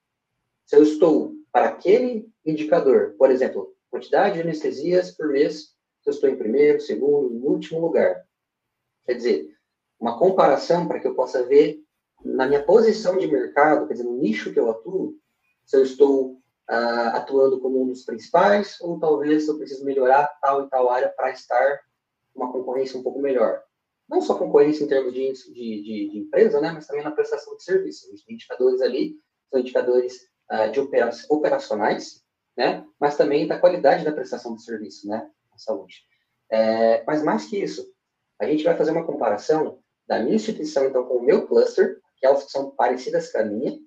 [0.64, 6.12] se eu estou para aquele indicador, por exemplo, quantidade de anestesias por mês, se eu
[6.12, 8.27] estou em primeiro, segundo, último lugar.
[9.08, 9.56] Quer dizer,
[9.98, 11.82] uma comparação para que eu possa ver
[12.22, 15.16] na minha posição de mercado, quer dizer, no nicho que eu atuo,
[15.64, 16.32] se eu estou
[16.68, 21.08] uh, atuando como um dos principais ou talvez eu preciso melhorar tal e tal área
[21.08, 21.80] para estar
[22.34, 23.62] uma concorrência um pouco melhor.
[24.06, 27.56] Não só concorrência em termos de, de, de, de empresa, né, mas também na prestação
[27.56, 28.12] de serviço.
[28.12, 29.16] Os indicadores ali
[29.50, 32.22] são indicadores uh, de opera operacionais,
[32.54, 36.06] né, mas também da qualidade da prestação de serviço, né, na saúde.
[36.50, 37.90] É, mas mais que isso,
[38.40, 42.26] a gente vai fazer uma comparação da minha instituição, então, com o meu cluster, que
[42.26, 43.78] elas são parecidas com a minha,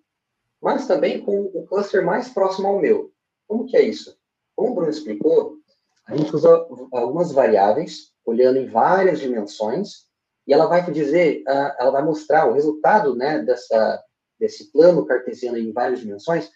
[0.62, 3.12] mas também com o cluster mais próximo ao meu.
[3.47, 4.16] Como que é isso?
[4.56, 5.58] Como o Bruno explicou,
[6.06, 6.49] a gente usa
[6.93, 10.06] algumas variáveis, olhando em várias dimensões,
[10.47, 14.04] e ela vai dizer, ah, ela vai mostrar o resultado né, dessa,
[14.39, 16.49] desse plano cartesiano em várias dimensões,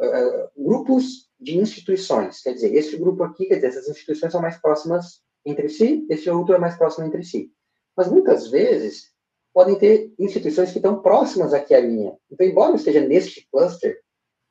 [0.00, 2.42] ah, ah, grupos de instituições.
[2.42, 6.28] Quer dizer, esse grupo aqui, quer dizer, essas instituições são mais próximas entre si, esse
[6.30, 7.52] outro é mais próximo entre si.
[7.96, 9.10] Mas muitas vezes
[9.52, 12.16] podem ter instituições que estão próximas aqui à minha.
[12.30, 14.00] Então, embora eu esteja neste cluster,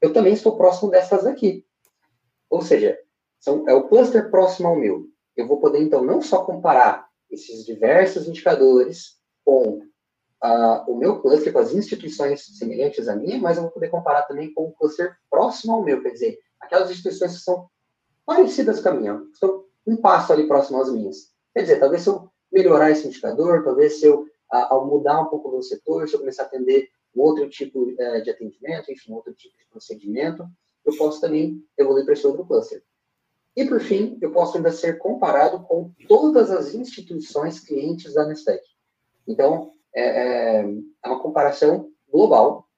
[0.01, 1.65] eu também estou próximo dessas aqui.
[2.49, 2.97] Ou seja,
[3.39, 5.05] são, é o cluster próximo ao meu.
[5.35, 9.81] Eu vou poder, então, não só comparar esses diversos indicadores com
[10.87, 14.53] o meu cluster, com as instituições semelhantes à minha, mas eu vou poder comparar também
[14.53, 17.69] com o cluster próximo ao meu, quer dizer, aquelas instituições que são
[18.25, 21.31] parecidas com a minha, que estão um passo ali próximo às minhas.
[21.53, 25.49] Quer dizer, talvez se eu melhorar esse indicador, talvez se eu, ao mudar um pouco
[25.49, 29.33] do setor, se eu começar a atender um outro tipo é, de atendimento, enfim, outro
[29.33, 30.47] tipo de procedimento,
[30.85, 32.83] eu posso também evoluir para esse outro cluster.
[33.55, 38.63] E, por fim, eu posso ainda ser comparado com todas as instituições clientes da Nestec.
[39.27, 40.65] Então, é, é,
[41.03, 42.68] é uma comparação global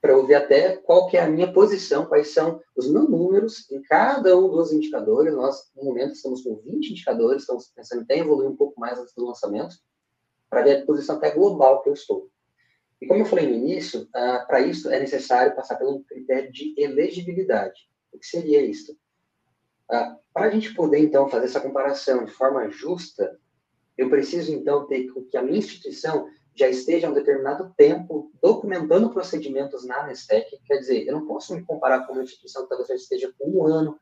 [0.00, 3.70] para eu ver até qual que é a minha posição, quais são os meus números
[3.70, 5.34] em cada um dos indicadores.
[5.34, 9.14] Nós, no momento, estamos com 20 indicadores, estamos pensando em evoluir um pouco mais antes
[9.14, 9.76] do lançamento,
[10.48, 12.30] para ver a posição até global que eu estou.
[13.00, 16.74] E como eu falei no início, ah, para isso é necessário passar pelo critério de
[16.76, 17.88] elegibilidade.
[18.12, 18.96] O que seria isso?
[19.90, 23.38] Ah, Para a gente poder, então, fazer essa comparação de forma justa,
[23.96, 26.26] eu preciso, então, ter que a minha instituição
[26.60, 30.58] já esteja há um determinado tempo documentando procedimentos na Nestec.
[30.66, 33.48] Quer dizer, eu não posso me comparar com uma instituição que talvez já esteja com
[33.48, 33.98] um ano,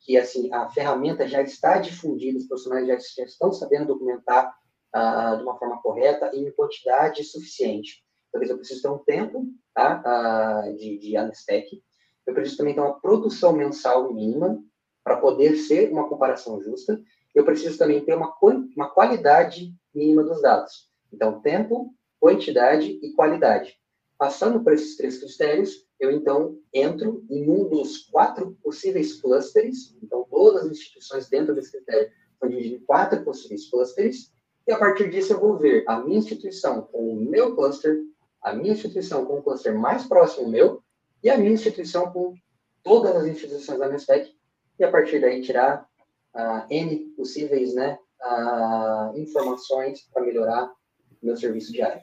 [0.00, 4.56] que assim a ferramenta já está difundida, os profissionais já, já estão sabendo documentar
[5.36, 8.02] de uma forma correta e em quantidade suficiente.
[8.32, 11.82] Talvez eu precise ter um tempo tá, de, de Anestec.
[12.26, 14.58] Eu preciso também ter uma produção mensal mínima
[15.04, 16.98] para poder ser uma comparação justa.
[17.34, 18.34] Eu preciso também ter uma,
[18.74, 20.95] uma qualidade mínima dos dados.
[21.16, 23.74] Então, tempo, quantidade e qualidade.
[24.18, 29.96] Passando por esses três critérios, eu então entro em um dos quatro possíveis clusters.
[30.02, 34.30] Então, todas as instituições dentro desse critério são divididas em quatro possíveis clusters.
[34.66, 37.98] E a partir disso, eu vou ver a minha instituição com o meu cluster,
[38.42, 40.82] a minha instituição com o cluster mais próximo meu
[41.22, 42.34] e a minha instituição com
[42.82, 44.34] todas as instituições da NESPEC.
[44.78, 45.86] E a partir daí, tirar
[46.34, 50.70] uh, N possíveis né, uh, informações para melhorar
[51.26, 52.00] meu serviço diário.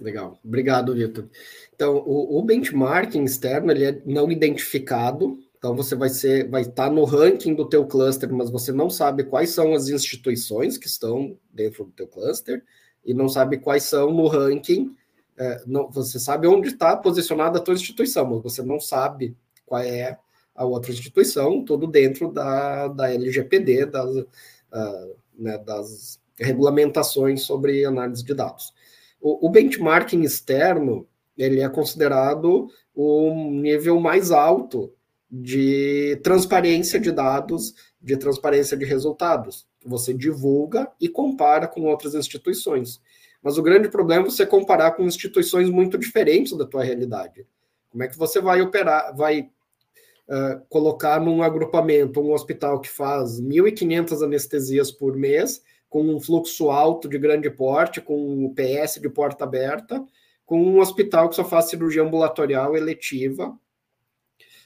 [0.00, 1.28] Legal, obrigado, Vitor.
[1.72, 5.38] Então, o, o, benchmarking externo ele é não identificado.
[5.56, 9.24] Então, você vai ser, vai estar no ranking do teu cluster, mas você não sabe
[9.24, 12.62] quais são as instituições que estão dentro do teu cluster
[13.04, 14.94] e não sabe quais são no ranking.
[15.38, 19.80] É, não, você sabe onde está posicionada a tua instituição, mas você não sabe qual
[19.80, 20.18] é
[20.54, 28.24] a outra instituição, tudo dentro da, da LGPD, das, uh, né, das regulamentações sobre análise
[28.24, 28.72] de dados.
[29.20, 31.06] O, o benchmarking externo
[31.36, 34.92] ele é considerado o nível mais alto
[35.30, 39.66] de transparência de dados, de transparência de resultados.
[39.84, 43.00] Você divulga e compara com outras instituições.
[43.42, 47.46] Mas o grande problema é você comparar com instituições muito diferentes da tua realidade.
[47.90, 49.50] Como é que você vai operar, vai
[50.28, 55.62] uh, colocar num agrupamento um hospital que faz 1.500 anestesias por mês
[55.94, 60.04] com um fluxo alto de grande porte, com o PS de porta aberta,
[60.44, 63.56] com um hospital que só faz cirurgia ambulatorial eletiva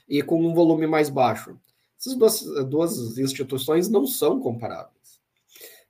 [0.09, 1.61] e com um volume mais baixo.
[2.01, 5.20] Essas duas, duas instituições não são comparáveis.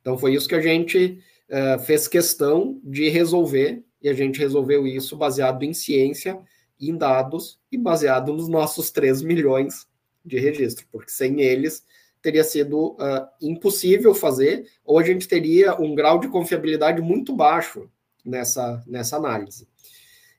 [0.00, 4.88] Então, foi isso que a gente uh, fez questão de resolver, e a gente resolveu
[4.88, 6.36] isso baseado em ciência,
[6.80, 9.86] em dados e baseado nos nossos 3 milhões
[10.24, 11.84] de registro, porque sem eles
[12.22, 17.88] teria sido uh, impossível fazer, ou a gente teria um grau de confiabilidade muito baixo
[18.24, 19.68] nessa, nessa análise.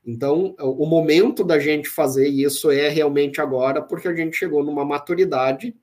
[0.04, 4.84] Então, o momento da gente fazer isso é realmente agora, porque a gente chegou numa
[4.84, 5.76] maturidade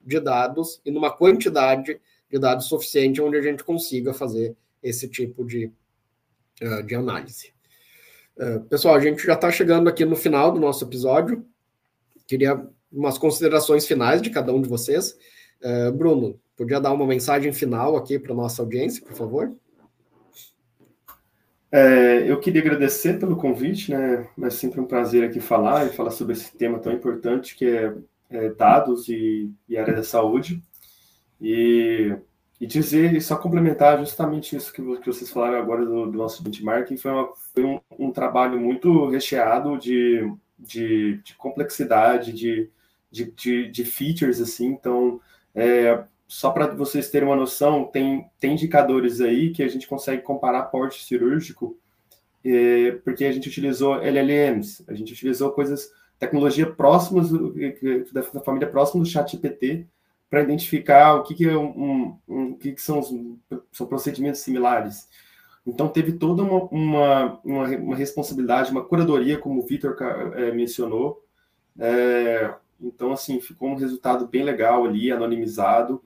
[0.00, 5.44] de dados e numa quantidade de dados suficiente onde a gente consiga fazer esse tipo
[5.44, 5.70] de,
[6.60, 7.52] uh, de análise.
[8.36, 11.46] Uh, pessoal, a gente já está chegando aqui no final do nosso episódio.
[12.26, 15.16] Queria umas considerações finais de cada um de vocês.
[15.62, 19.50] Uh, Bruno, podia dar uma mensagem final aqui para nossa audiência, por favor?
[21.74, 24.28] É, eu queria agradecer pelo convite, né?
[24.42, 27.94] É sempre um prazer aqui falar e falar sobre esse tema tão importante que é,
[28.28, 30.62] é dados e, e, área da saúde.
[31.40, 32.14] E,
[32.60, 36.42] e dizer, e só complementar justamente isso que, que vocês falaram agora do, do nosso
[36.42, 42.70] benchmarking, foi, uma, foi um, um, trabalho muito recheado de, de, de complexidade, de,
[43.12, 45.20] de, de, de features, assim, então,
[45.54, 50.22] é, só para vocês terem uma noção, tem, tem indicadores aí que a gente consegue
[50.22, 51.78] comparar porte cirúrgico,
[52.42, 58.68] é, porque a gente utilizou LLMs, a gente utilizou coisas, tecnologia próximas, da, da família
[58.68, 59.86] próxima do chat GPT,
[60.30, 63.14] para identificar o que, que, é um, um, o que, que são, os,
[63.70, 65.06] são procedimentos similares.
[65.66, 69.94] Então, teve toda uma, uma, uma, uma responsabilidade, uma curadoria, como o Vitor
[70.34, 71.22] é, mencionou,
[71.78, 76.02] é, então, assim, ficou um resultado bem legal ali, anonimizado.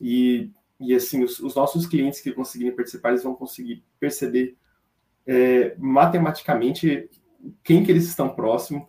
[0.00, 4.56] E, e assim, os, os nossos clientes que conseguirem participar, eles vão conseguir perceber
[5.26, 7.10] é, matematicamente
[7.64, 8.88] quem que eles estão próximo,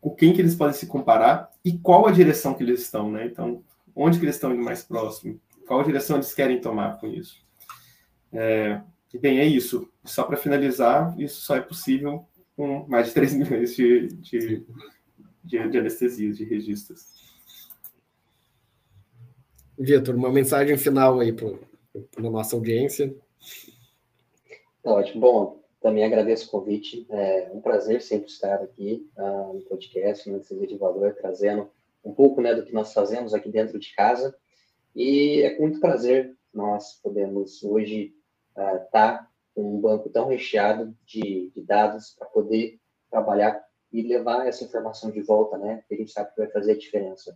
[0.00, 3.26] com quem que eles podem se comparar e qual a direção que eles estão, né?
[3.26, 3.62] Então,
[3.94, 5.40] onde que eles estão indo mais próximo?
[5.66, 7.44] Qual a direção eles querem tomar com isso?
[8.32, 8.80] É,
[9.20, 9.88] bem, é isso.
[10.04, 14.64] Só para finalizar, isso só é possível com mais de 3 milhões de, de
[15.46, 17.24] de, de anestesias, de registros.
[19.78, 21.48] Vitor, uma mensagem final aí para
[22.18, 23.14] a nossa audiência.
[24.82, 25.20] Tá ótimo.
[25.20, 27.06] Bom, também agradeço o convite.
[27.10, 31.70] É um prazer sempre estar aqui uh, no podcast, no Anestesia de Valor, trazendo
[32.02, 34.34] um pouco né, do que nós fazemos aqui dentro de casa.
[34.94, 38.14] E é com muito prazer nós podemos hoje
[38.50, 42.80] estar uh, tá com um banco tão recheado de, de dados para poder
[43.10, 43.65] trabalhar
[43.96, 45.82] e levar essa informação de volta, né?
[45.88, 47.34] Que a gente sabe que vai fazer a diferença.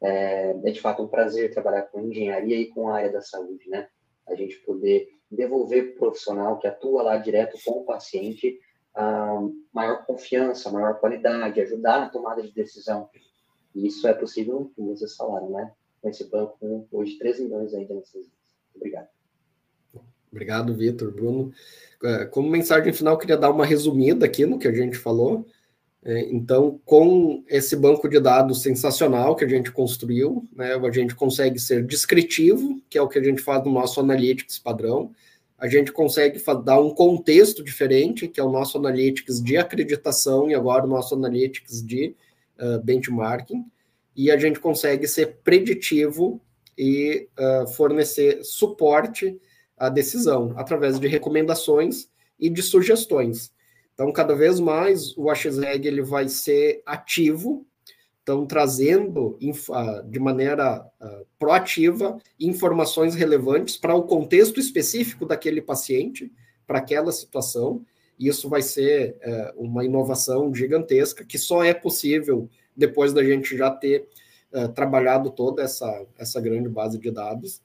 [0.00, 3.68] É, é, de fato um prazer trabalhar com engenharia e com a área da saúde,
[3.68, 3.88] né?
[4.28, 8.60] A gente poder devolver para o profissional que atua lá direto com o paciente
[8.94, 9.40] a
[9.74, 13.10] maior confiança, maior qualidade, ajudar na tomada de decisão.
[13.74, 15.72] E isso é possível, como vocês falaram, né?
[16.00, 18.30] Com esse banco hoje 13 milhões anestesistas.
[18.76, 19.08] Obrigado.
[20.30, 21.52] Obrigado, Vitor, Bruno.
[22.04, 25.44] É, como mensagem final, queria dar uma resumida aqui no que a gente falou.
[26.08, 31.16] É, então, com esse banco de dados sensacional que a gente construiu, né, a gente
[31.16, 35.10] consegue ser descritivo, que é o que a gente faz no nosso Analytics padrão.
[35.58, 40.54] A gente consegue dar um contexto diferente, que é o nosso Analytics de acreditação e
[40.54, 42.14] agora o nosso Analytics de
[42.60, 43.64] uh, benchmarking.
[44.14, 46.40] E a gente consegue ser preditivo
[46.78, 49.40] e uh, fornecer suporte
[49.76, 53.50] à decisão através de recomendações e de sugestões.
[53.96, 57.66] Então, cada vez mais o AXREG ele vai ser ativo,
[58.22, 59.38] então trazendo
[59.72, 66.30] ah, de maneira uh, proativa informações relevantes para o contexto específico daquele paciente,
[66.66, 67.86] para aquela situação.
[68.18, 73.70] Isso vai ser uh, uma inovação gigantesca que só é possível depois da gente já
[73.70, 74.06] ter
[74.52, 77.62] uh, trabalhado toda essa, essa grande base de dados.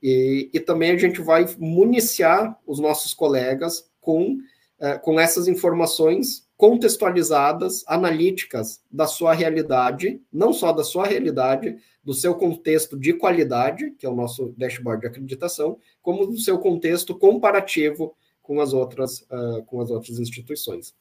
[0.00, 4.38] E, e também a gente vai municiar os nossos colegas com
[4.82, 12.12] é, com essas informações contextualizadas, analíticas da sua realidade, não só da sua realidade, do
[12.12, 17.16] seu contexto de qualidade, que é o nosso dashboard de acreditação, como do seu contexto
[17.16, 18.12] comparativo
[18.42, 20.92] com as outras, uh, com as outras instituições.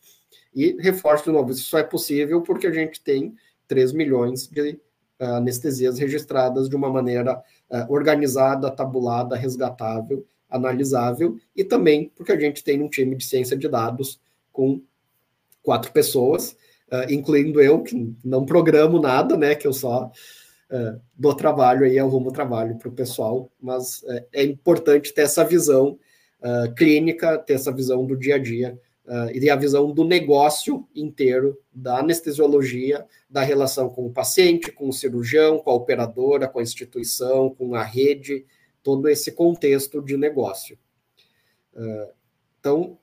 [0.54, 3.34] E reforço de novo, isso só é possível porque a gente tem
[3.68, 4.80] 3 milhões de
[5.20, 12.40] uh, anestesias registradas de uma maneira uh, organizada, tabulada, resgatável analisável, e também porque a
[12.40, 14.20] gente tem um time de ciência de dados
[14.52, 14.82] com
[15.64, 16.52] quatro pessoas,
[16.92, 20.12] uh, incluindo eu, que não programo nada, né, que eu só
[20.72, 25.44] uh, dou trabalho aí, arrumo trabalho para o pessoal, mas uh, é importante ter essa
[25.44, 25.98] visão
[26.76, 28.76] clínica, ter essa visão do dia a dia,
[29.32, 34.92] e a visão do negócio inteiro, da anestesiologia, da relação com o paciente, com o
[34.92, 38.44] cirurgião, com a operadora, com a instituição, com a rede,
[38.84, 40.78] todo esse contexto de negócio.
[41.74, 42.12] Uh,
[42.60, 42.98] então,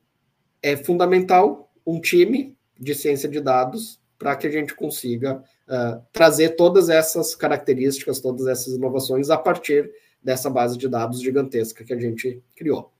[0.63, 6.51] é fundamental um time de ciência de dados para que a gente consiga uh, trazer
[6.51, 9.91] todas essas características, todas essas inovações a partir
[10.23, 12.93] dessa base de dados gigantesca que a gente criou.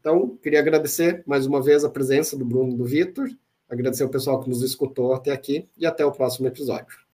[0.00, 3.28] Então, queria agradecer mais uma vez a presença do Bruno e do Vitor,
[3.68, 7.09] agradecer ao pessoal que nos escutou até aqui e até o próximo episódio.